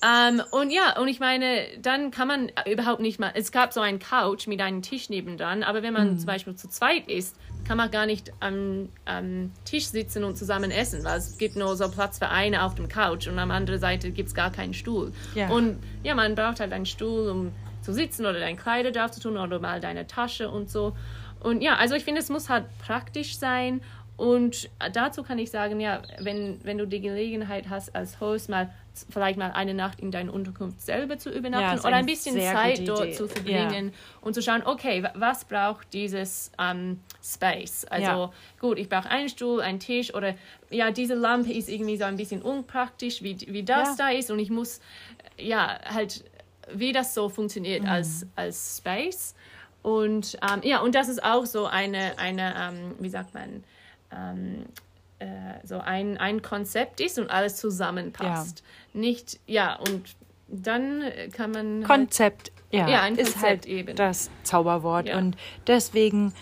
Ähm, 0.04 0.42
und 0.50 0.70
ja, 0.70 0.98
und 0.98 1.06
ich 1.08 1.20
meine, 1.20 1.64
dann 1.80 2.10
kann 2.10 2.26
man 2.26 2.50
überhaupt 2.68 3.00
nicht 3.00 3.20
mal. 3.20 3.30
Es 3.34 3.52
gab 3.52 3.72
so 3.72 3.80
einen 3.80 4.00
Couch 4.00 4.46
mit 4.48 4.60
einem 4.60 4.82
Tisch 4.82 5.08
nebendran, 5.10 5.62
aber 5.62 5.82
wenn 5.84 5.92
man 5.92 6.18
zum 6.18 6.26
Beispiel 6.26 6.56
zu 6.56 6.68
zweit 6.68 7.08
ist, 7.08 7.36
kann 7.72 7.78
man 7.78 7.90
gar 7.90 8.04
nicht 8.04 8.34
am, 8.40 8.90
am 9.06 9.50
Tisch 9.64 9.86
sitzen 9.86 10.24
und 10.24 10.36
zusammen 10.36 10.70
essen, 10.70 11.04
weil 11.04 11.16
es 11.16 11.38
gibt 11.38 11.56
nur 11.56 11.74
so 11.74 11.88
Platz 11.88 12.18
für 12.18 12.28
eine 12.28 12.64
auf 12.64 12.74
dem 12.74 12.86
Couch 12.86 13.28
und 13.28 13.38
am 13.38 13.50
anderen 13.50 13.80
Seite 13.80 14.10
gibt 14.10 14.28
es 14.28 14.34
gar 14.34 14.52
keinen 14.52 14.74
Stuhl. 14.74 15.10
Ja. 15.34 15.48
Und 15.48 15.78
ja, 16.02 16.14
man 16.14 16.34
braucht 16.34 16.60
halt 16.60 16.70
einen 16.74 16.84
Stuhl, 16.84 17.30
um 17.30 17.50
zu 17.80 17.94
sitzen 17.94 18.26
oder 18.26 18.40
deine 18.40 18.58
Kleider 18.58 18.92
drauf 18.92 19.12
zu 19.12 19.20
tun 19.20 19.38
oder 19.38 19.58
mal 19.58 19.80
deine 19.80 20.06
Tasche 20.06 20.50
und 20.50 20.70
so. 20.70 20.94
Und 21.40 21.62
ja, 21.62 21.76
also 21.76 21.94
ich 21.94 22.04
finde, 22.04 22.20
es 22.20 22.28
muss 22.28 22.50
halt 22.50 22.66
praktisch 22.84 23.38
sein. 23.38 23.80
Und 24.18 24.68
dazu 24.92 25.22
kann 25.22 25.38
ich 25.38 25.50
sagen, 25.50 25.80
ja, 25.80 26.02
wenn, 26.18 26.60
wenn 26.64 26.76
du 26.76 26.86
die 26.86 27.00
Gelegenheit 27.00 27.70
hast, 27.70 27.96
als 27.96 28.20
Host 28.20 28.50
mal 28.50 28.68
vielleicht 29.10 29.38
mal 29.38 29.50
eine 29.52 29.74
Nacht 29.74 30.00
in 30.00 30.10
deiner 30.10 30.32
Unterkunft 30.32 30.80
selber 30.80 31.16
zu 31.18 31.30
Ja, 31.30 31.36
übernachten 31.38 31.76
ist 31.78 31.84
oder 31.84 31.96
ein 31.96 32.06
bisschen 32.06 32.38
Zeit 32.40 32.86
dort 32.88 33.06
Idee. 33.08 33.16
zu 33.16 33.28
verbringen 33.28 33.92
und 34.20 34.34
zu 34.34 34.42
schauen, 34.42 34.62
okay, 34.64 35.02
wa- 35.02 35.12
was 35.14 35.44
braucht 35.46 35.92
dieses 35.92 36.52
ähm, 36.58 37.00
Space? 37.22 37.84
Also 37.86 38.10
Ja. 38.10 38.32
gut, 38.60 38.78
ich 38.78 38.88
brauche 38.88 39.08
einen 39.08 39.28
Stuhl, 39.28 39.60
einen 39.62 39.80
Tisch 39.80 40.12
oder 40.14 40.34
ja, 40.70 40.90
diese 40.90 41.14
Lampe 41.14 41.52
ist 41.52 41.68
irgendwie 41.68 41.96
so 41.96 42.04
ein 42.04 42.16
bisschen 42.16 42.42
unpraktisch, 42.42 43.22
wie, 43.22 43.38
wie 43.48 43.62
das 43.62 43.96
Ja. 43.98 44.06
da 44.06 44.10
ist 44.10 44.30
und 44.30 44.38
ich 44.38 44.50
muss 44.50 44.80
ja 45.38 45.78
halt, 45.86 46.24
wie 46.72 46.92
das 46.92 47.14
so 47.14 47.28
Mhm. 47.28 47.32
funktioniert 47.32 47.86
als, 47.88 48.26
als 48.36 48.76
Space. 48.78 49.34
Und 49.82 50.38
ähm, 50.48 50.60
ja, 50.62 50.80
und 50.80 50.94
das 50.94 51.08
ist 51.08 51.24
auch 51.24 51.44
so 51.46 51.66
eine, 51.66 52.18
eine 52.18 52.54
ähm, 52.56 52.94
wie 53.00 53.08
sagt 53.08 53.34
man, 53.34 53.64
ähm, 54.12 54.66
äh, 55.22 55.66
so 55.66 55.78
ein, 55.78 56.18
ein 56.18 56.42
Konzept 56.42 57.00
ist 57.00 57.18
und 57.18 57.30
alles 57.30 57.56
zusammenpasst. 57.56 58.62
Nicht, 58.92 59.38
ja, 59.46 59.76
und 59.76 60.14
dann 60.48 61.02
kann 61.32 61.50
man. 61.52 61.78
halt, 61.80 61.86
Konzept, 61.88 62.52
ja, 62.70 62.88
Ja, 62.88 63.02
ein 63.02 63.14
ist 63.16 63.32
Konzept 63.34 63.42
halt 63.42 63.66
eben. 63.66 63.96
das 63.96 64.30
Zauberwort. 64.42 65.08
Ja. 65.08 65.18
Und 65.18 65.36
deswegen 65.66 66.32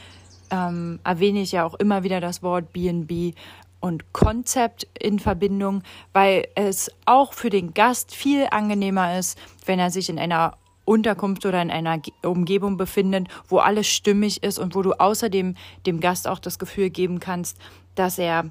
ähm, 0.51 0.99
erwähne 1.05 1.41
ich 1.43 1.53
ja 1.53 1.65
auch 1.65 1.75
immer 1.75 2.03
wieder 2.03 2.21
das 2.21 2.43
Wort 2.43 2.73
B&B 2.73 3.35
und 3.81 4.13
Konzept 4.13 4.87
in 4.99 5.19
Verbindung, 5.21 5.83
weil 6.13 6.49
es 6.55 6.91
auch 7.07 7.33
für 7.33 7.51
den 7.51 7.73
Gast 7.73 8.15
viel 8.15 8.47
angenehmer 8.51 9.19
ist, 9.19 9.39
wenn 9.65 9.79
er 9.79 9.91
sich 9.91 10.09
in 10.11 10.19
einer 10.19 10.57
Unterkunft 10.85 11.47
oder 11.47 11.63
in 11.63 11.71
einer 11.71 11.99
Ge- 11.99 12.13
Umgebung 12.25 12.77
befindet, 12.77 13.29
wo 13.49 13.59
alles 13.59 13.87
stimmig 13.87 14.43
ist 14.43 14.59
und 14.59 14.75
wo 14.75 14.83
du 14.83 14.93
außerdem 14.95 15.55
dem 15.87 16.01
Gast 16.01 16.27
auch 16.27 16.41
das 16.41 16.59
Gefühl 16.59 16.91
geben 16.91 17.21
kannst, 17.21 17.57
dass 17.95 18.19
er 18.19 18.51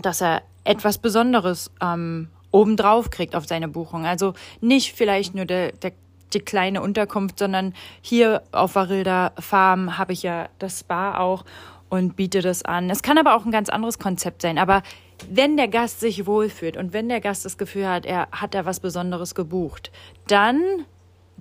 dass 0.00 0.20
er 0.20 0.42
etwas 0.64 0.98
Besonderes 0.98 1.70
ähm, 1.80 2.28
obendrauf 2.50 3.10
kriegt 3.10 3.34
auf 3.34 3.46
seine 3.46 3.68
Buchung. 3.68 4.06
Also 4.06 4.34
nicht 4.60 4.92
vielleicht 4.92 5.34
nur 5.34 5.44
der, 5.44 5.72
der, 5.72 5.92
die 6.32 6.40
kleine 6.40 6.82
Unterkunft, 6.82 7.38
sondern 7.38 7.74
hier 8.00 8.42
auf 8.52 8.74
Varilda 8.74 9.32
Farm 9.38 9.98
habe 9.98 10.12
ich 10.12 10.22
ja 10.22 10.48
das 10.58 10.80
Spa 10.80 11.18
auch 11.18 11.44
und 11.88 12.16
biete 12.16 12.40
das 12.40 12.64
an. 12.64 12.88
Es 12.88 13.02
kann 13.02 13.18
aber 13.18 13.36
auch 13.36 13.44
ein 13.44 13.50
ganz 13.50 13.68
anderes 13.68 13.98
Konzept 13.98 14.42
sein. 14.42 14.58
Aber 14.58 14.82
wenn 15.30 15.56
der 15.56 15.68
Gast 15.68 16.00
sich 16.00 16.26
wohlfühlt 16.26 16.76
und 16.76 16.92
wenn 16.92 17.08
der 17.08 17.20
Gast 17.20 17.44
das 17.44 17.58
Gefühl 17.58 17.88
hat, 17.88 18.06
er 18.06 18.28
hat 18.32 18.54
da 18.54 18.64
was 18.64 18.80
Besonderes 18.80 19.34
gebucht, 19.34 19.90
dann 20.26 20.60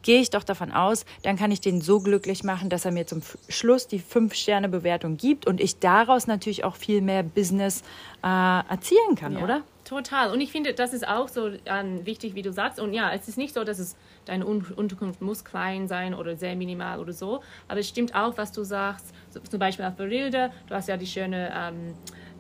gehe 0.03 0.21
ich 0.21 0.29
doch 0.29 0.43
davon 0.43 0.71
aus, 0.71 1.05
dann 1.23 1.35
kann 1.37 1.51
ich 1.51 1.61
den 1.61 1.81
so 1.81 1.99
glücklich 1.99 2.43
machen, 2.43 2.69
dass 2.69 2.85
er 2.85 2.91
mir 2.91 3.07
zum 3.07 3.21
Schluss 3.49 3.87
die 3.87 3.99
5-Sterne-Bewertung 3.99 5.17
gibt 5.17 5.47
und 5.47 5.61
ich 5.61 5.79
daraus 5.79 6.27
natürlich 6.27 6.63
auch 6.63 6.75
viel 6.75 7.01
mehr 7.01 7.23
Business 7.23 7.83
äh, 8.23 8.27
erzielen 8.27 9.15
kann, 9.15 9.33
Ja, 9.33 9.43
oder? 9.43 9.61
Total. 9.83 10.31
Und 10.31 10.39
ich 10.39 10.51
finde, 10.53 10.73
das 10.73 10.93
ist 10.93 11.05
auch 11.05 11.27
so 11.27 11.51
ähm, 11.65 12.05
wichtig, 12.05 12.33
wie 12.33 12.41
du 12.41 12.53
sagst. 12.53 12.79
Und 12.79 12.93
ja, 12.93 13.11
es 13.11 13.27
ist 13.27 13.37
nicht 13.37 13.53
so, 13.53 13.65
dass 13.65 13.77
es 13.77 13.97
deine 14.23 14.47
Un 14.47 14.65
Unterkunft 14.75 15.21
muss 15.21 15.43
klein 15.43 15.89
sein 15.89 16.13
oder 16.13 16.37
sehr 16.37 16.55
minimal 16.55 16.99
oder 16.99 17.11
so. 17.11 17.41
Aber 17.67 17.81
es 17.81 17.89
stimmt 17.89 18.15
auch, 18.15 18.37
was 18.37 18.53
du 18.53 18.63
sagst. 18.63 19.07
So, 19.31 19.41
zum 19.41 19.59
Beispiel 19.59 19.83
auf 19.83 19.95
Berilde, 19.95 20.51
du 20.69 20.75
hast 20.75 20.87
ja 20.87 20.95
die 20.95 21.07
schöne 21.07 21.51
ähm, 21.53 21.93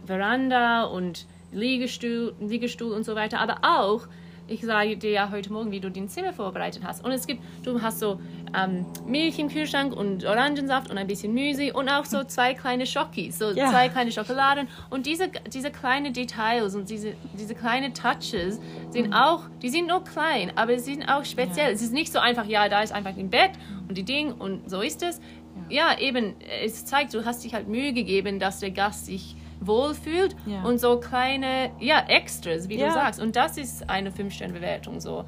Veranda 0.05 0.83
und 0.83 1.25
Liegestuhl, 1.51 2.33
Liegestuhl 2.39 2.93
und 2.93 3.03
so 3.03 3.15
weiter. 3.15 3.39
Aber 3.39 3.57
auch, 3.63 4.07
ich 4.51 4.61
sage 4.61 4.97
dir 4.97 5.11
ja 5.11 5.31
heute 5.31 5.51
Morgen, 5.51 5.71
wie 5.71 5.79
du 5.79 5.89
dein 5.89 6.09
Zimmer 6.09 6.33
vorbereitet 6.33 6.83
hast. 6.85 7.03
Und 7.05 7.11
es 7.11 7.25
gibt, 7.25 7.41
du 7.63 7.81
hast 7.81 7.99
so 7.99 8.19
ähm, 8.55 8.85
Milch 9.05 9.39
im 9.39 9.47
Kühlschrank 9.49 9.95
und 9.95 10.25
Orangensaft 10.25 10.91
und 10.91 10.97
ein 10.97 11.07
bisschen 11.07 11.33
Müsli 11.33 11.71
und 11.71 11.87
auch 11.89 12.05
so 12.05 12.23
zwei 12.23 12.53
kleine 12.53 12.85
Schokis, 12.85 13.39
so 13.39 13.51
Ja. 13.51 13.69
zwei 13.69 13.89
kleine 13.89 14.11
Schokoladen. 14.11 14.67
Und 14.89 15.05
diese, 15.05 15.29
diese 15.53 15.71
kleinen 15.71 16.13
Details 16.13 16.75
und 16.75 16.89
diese, 16.89 17.13
diese 17.39 17.55
kleinen 17.55 17.93
Touches 17.93 18.59
sind 18.89 19.13
auch, 19.13 19.43
die 19.61 19.69
sind 19.69 19.87
nur 19.87 20.03
klein, 20.03 20.51
aber 20.55 20.77
sie 20.79 20.95
sind 20.95 21.07
auch 21.07 21.23
speziell. 21.23 21.71
Es 21.73 21.81
ist 21.81 21.93
nicht 21.93 22.11
so 22.11 22.19
einfach, 22.19 22.45
ja, 22.45 22.67
da 22.67 22.81
ist 22.81 22.91
einfach 22.91 23.15
ein 23.17 23.29
Bett 23.29 23.51
und 23.87 23.97
die 23.97 24.03
Ding 24.03 24.33
und 24.33 24.69
so 24.69 24.81
ist 24.81 25.01
es. 25.03 25.21
Ja, 25.69 25.97
eben, 25.99 26.35
es 26.63 26.85
zeigt, 26.85 27.13
du 27.13 27.23
hast 27.23 27.43
dich 27.45 27.53
halt 27.53 27.67
Mühe 27.69 27.93
gegeben, 27.93 28.39
dass 28.39 28.59
der 28.59 28.71
Gast 28.71 29.05
sich 29.05 29.35
wohlfühlt 29.61 30.35
Ja. 30.45 30.63
und 30.63 30.79
so 30.79 30.99
kleine, 30.99 31.71
ja, 31.79 32.03
Extras, 32.07 32.67
wie 32.67 32.77
Ja. 32.77 32.87
du 32.87 32.93
sagst. 32.93 33.21
Und 33.21 33.35
das 33.35 33.57
ist 33.57 33.89
eine 33.89 34.11
Fünf-Sterne-Bewertung 34.11 34.99
so. 34.99 35.25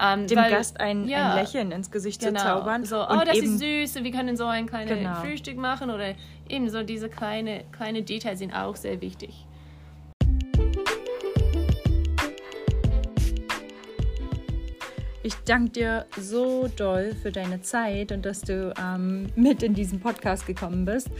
Ähm, 0.00 0.26
Dem 0.26 0.36
weil- 0.36 0.50
Gast 0.50 0.80
ein, 0.80 1.08
ja. 1.08 1.30
ein 1.30 1.36
Lächeln 1.36 1.70
ins 1.72 1.90
Gesicht 1.90 2.20
Genau. 2.20 2.38
zu 2.40 2.44
zaubern. 2.46 2.84
So, 2.84 3.00
und 3.00 3.16
oh, 3.18 3.24
das 3.24 3.36
eben, 3.36 3.54
ist 3.54 3.94
süß, 3.94 4.04
wir 4.04 4.10
können 4.10 4.36
so 4.36 4.46
ein 4.46 4.66
kleines 4.66 4.98
Genau. 4.98 5.14
Frühstück 5.14 5.56
machen 5.56 5.90
oder 5.90 6.14
eben 6.48 6.68
so 6.68 6.82
diese 6.82 7.08
kleine, 7.08 7.64
kleine 7.72 8.02
Details 8.02 8.40
sind 8.40 8.52
auch 8.52 8.76
sehr 8.76 9.00
wichtig. 9.00 9.46
Ich 15.28 15.34
danke 15.44 15.72
dir 15.72 16.06
so 16.18 16.68
doll 16.68 17.14
für 17.20 17.30
deine 17.30 17.60
Zeit 17.60 18.12
und 18.12 18.24
dass 18.24 18.40
du 18.40 18.72
ähm, 18.82 19.26
mit 19.36 19.62
in 19.62 19.74
diesen 19.74 20.00
Podcast 20.00 20.46
gekommen 20.46 20.86
bist. 20.86 21.10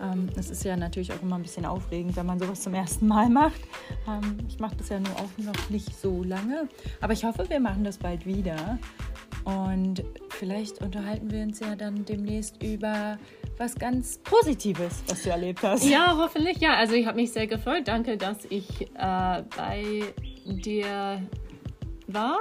Ähm, 0.00 0.30
ist 0.38 0.64
ja 0.64 0.74
natürlich 0.74 1.12
auch 1.12 1.20
immer 1.20 1.36
ein 1.36 1.42
bisschen 1.42 1.66
aufregend, 1.66 2.16
wenn 2.16 2.24
man 2.24 2.38
sowas 2.38 2.62
zum 2.62 2.72
ersten 2.72 3.06
Mal 3.06 3.28
macht. 3.28 3.60
Ähm, 4.08 4.38
ich 4.48 4.58
mache 4.58 4.74
das 4.76 4.88
ja 4.88 4.98
nur 4.98 5.12
auch 5.16 5.28
noch 5.36 5.68
nicht 5.68 5.94
so 6.00 6.24
lange, 6.24 6.66
aber 7.02 7.12
ich 7.12 7.24
hoffe, 7.24 7.44
wir 7.50 7.60
machen 7.60 7.84
das 7.84 7.98
bald 7.98 8.24
wieder. 8.24 8.78
Und 9.44 10.02
vielleicht 10.30 10.80
unterhalten 10.80 11.30
wir 11.30 11.42
uns 11.42 11.60
ja 11.60 11.76
dann 11.76 12.06
demnächst 12.06 12.62
über 12.62 13.18
was 13.58 13.74
ganz 13.74 14.16
Positives, 14.24 15.02
was 15.08 15.24
du 15.24 15.28
erlebt 15.28 15.62
hast. 15.62 15.84
Ja, 15.84 16.16
hoffentlich. 16.16 16.56
Ja, 16.56 16.72
also 16.76 16.94
ich 16.94 17.06
habe 17.06 17.16
mich 17.16 17.32
sehr 17.32 17.46
gefreut. 17.46 17.82
Danke, 17.84 18.16
dass 18.16 18.46
ich 18.48 18.80
äh, 18.94 19.42
bei 19.54 20.04
dir 20.46 21.20
war. 22.06 22.38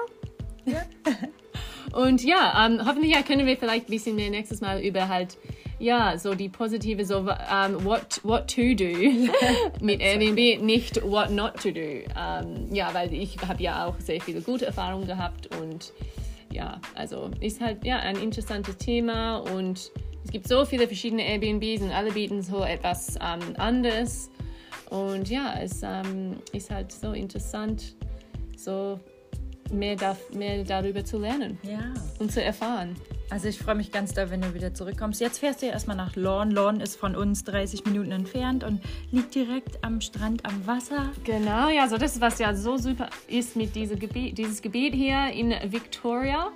Und 1.93 2.23
ja, 2.23 2.65
ähm, 2.65 2.81
hoffentlich 2.85 3.13
ja, 3.13 3.21
können 3.21 3.45
wir 3.45 3.57
vielleicht 3.57 3.87
ein 3.87 3.91
bisschen 3.91 4.15
mehr 4.15 4.29
nächstes 4.29 4.61
Mal 4.61 4.81
über 4.81 5.07
halt 5.07 5.37
ja, 5.79 6.17
so 6.17 6.33
die 6.33 6.49
positive, 6.49 7.05
so 7.05 7.19
um, 7.19 7.85
what, 7.85 8.19
what 8.23 8.47
to 8.47 8.73
do 8.73 9.29
mit 9.81 10.01
Airbnb, 10.01 10.61
nicht 10.63 11.01
what 11.03 11.29
not 11.29 11.55
to 11.61 11.71
do. 11.71 12.01
Um, 12.15 12.73
ja, 12.73 12.93
weil 12.93 13.13
ich 13.13 13.37
habe 13.47 13.61
ja 13.61 13.85
auch 13.85 13.99
sehr 13.99 14.19
viele 14.19 14.41
gute 14.41 14.65
Erfahrungen 14.65 15.05
gehabt 15.05 15.55
und 15.57 15.93
ja, 16.51 16.81
also 16.95 17.29
ist 17.41 17.61
halt 17.61 17.85
ja 17.85 17.97
ein 17.97 18.17
interessantes 18.17 18.77
Thema 18.77 19.37
und 19.37 19.91
es 20.23 20.31
gibt 20.31 20.47
so 20.47 20.65
viele 20.65 20.87
verschiedene 20.87 21.23
Airbnbs 21.23 21.83
und 21.83 21.91
alle 21.91 22.11
bieten 22.11 22.41
so 22.41 22.63
etwas 22.63 23.15
um, 23.17 23.55
anderes. 23.57 24.29
Und 24.89 25.29
ja, 25.29 25.59
es 25.61 25.83
um, 25.83 26.37
ist 26.53 26.71
halt 26.71 26.91
so 26.91 27.11
interessant, 27.11 27.95
so 28.55 28.99
mehr, 29.71 29.95
da, 29.95 30.15
mehr 30.33 30.63
darüber 30.63 31.03
zu 31.05 31.17
lernen 31.19 31.57
Ja. 31.63 31.93
und 32.19 32.31
zu 32.31 32.43
erfahren. 32.43 32.95
Also 33.29 33.49
ich 33.49 33.59
freue 33.59 33.75
mich 33.75 33.91
ganz 33.91 34.13
doll, 34.13 34.29
wenn 34.29 34.39
du 34.41 34.53
wieder 34.53 34.73
zurückkommst. 34.73 35.19
Jetzt 35.19 35.39
fährst 35.39 35.61
du 35.61 35.65
ja 35.65 35.73
erstmal 35.73 35.97
nach 35.97 36.15
Lorn. 36.15 36.49
Lorn 36.51 36.79
ist 36.79 36.95
von 36.95 37.13
uns 37.13 37.43
30 37.43 37.83
Minuten 37.83 38.11
entfernt 38.13 38.63
und 38.63 38.81
liegt 39.11 39.35
direkt 39.35 39.83
am 39.83 39.99
Strand 39.99 40.45
am 40.45 40.65
Wasser. 40.65 41.09
Genau, 41.25 41.67
ja, 41.67 41.89
so 41.89 41.97
das 41.97 42.15
ist, 42.15 42.21
was 42.21 42.39
ja 42.39 42.55
so 42.55 42.77
super 42.77 43.09
ist 43.27 43.57
mit 43.57 43.75
diesem 43.75 43.99
Gebiet, 43.99 44.37
dieses 44.37 44.61
Gebiet 44.61 44.93
hier 44.95 45.27
in 45.33 45.53
Victoria. 45.71 46.47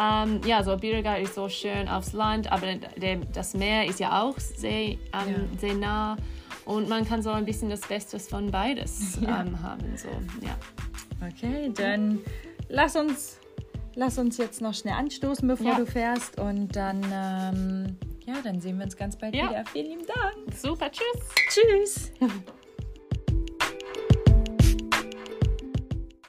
Ähm, 0.00 0.40
ja, 0.46 0.62
so 0.62 0.76
Birga 0.76 1.16
ist 1.16 1.34
so 1.34 1.48
schön 1.48 1.88
aufs 1.88 2.12
Land, 2.12 2.50
aber 2.52 2.66
der, 2.96 3.16
das 3.32 3.54
Meer 3.54 3.86
ist 3.86 3.98
ja 3.98 4.22
auch 4.22 4.38
sehr, 4.38 4.70
ähm, 4.90 4.98
Ja. 5.12 5.58
sehr 5.60 5.74
nah 5.74 6.16
und 6.64 6.88
man 6.88 7.04
kann 7.06 7.22
so 7.22 7.30
ein 7.30 7.44
bisschen 7.44 7.70
das 7.70 7.80
Beste 7.80 8.20
von 8.20 8.52
beides 8.52 9.18
Ja. 9.20 9.40
ähm, 9.42 9.60
haben. 9.62 9.96
So, 9.96 10.08
ja. 10.46 10.56
Okay, 11.28 11.72
dann 11.74 12.20
lass 12.68 12.96
uns, 12.96 13.38
lass 13.94 14.18
uns 14.18 14.36
jetzt 14.38 14.60
noch 14.60 14.74
schnell 14.74 14.94
anstoßen, 14.94 15.46
bevor 15.48 15.66
Ja. 15.66 15.76
du 15.78 15.86
fährst. 15.86 16.38
Und 16.40 16.74
dann, 16.76 17.02
ähm, 17.12 17.96
ja, 18.26 18.34
dann 18.42 18.60
sehen 18.60 18.78
wir 18.78 18.84
uns 18.84 18.96
ganz 18.96 19.16
bald 19.16 19.34
Ja. 19.34 19.48
wieder. 19.48 19.64
Vielen 19.72 19.86
lieben 19.86 20.06
Dank. 20.06 20.54
Super, 20.56 20.90
tschüss! 20.90 21.24
Tschüss. 21.50 22.12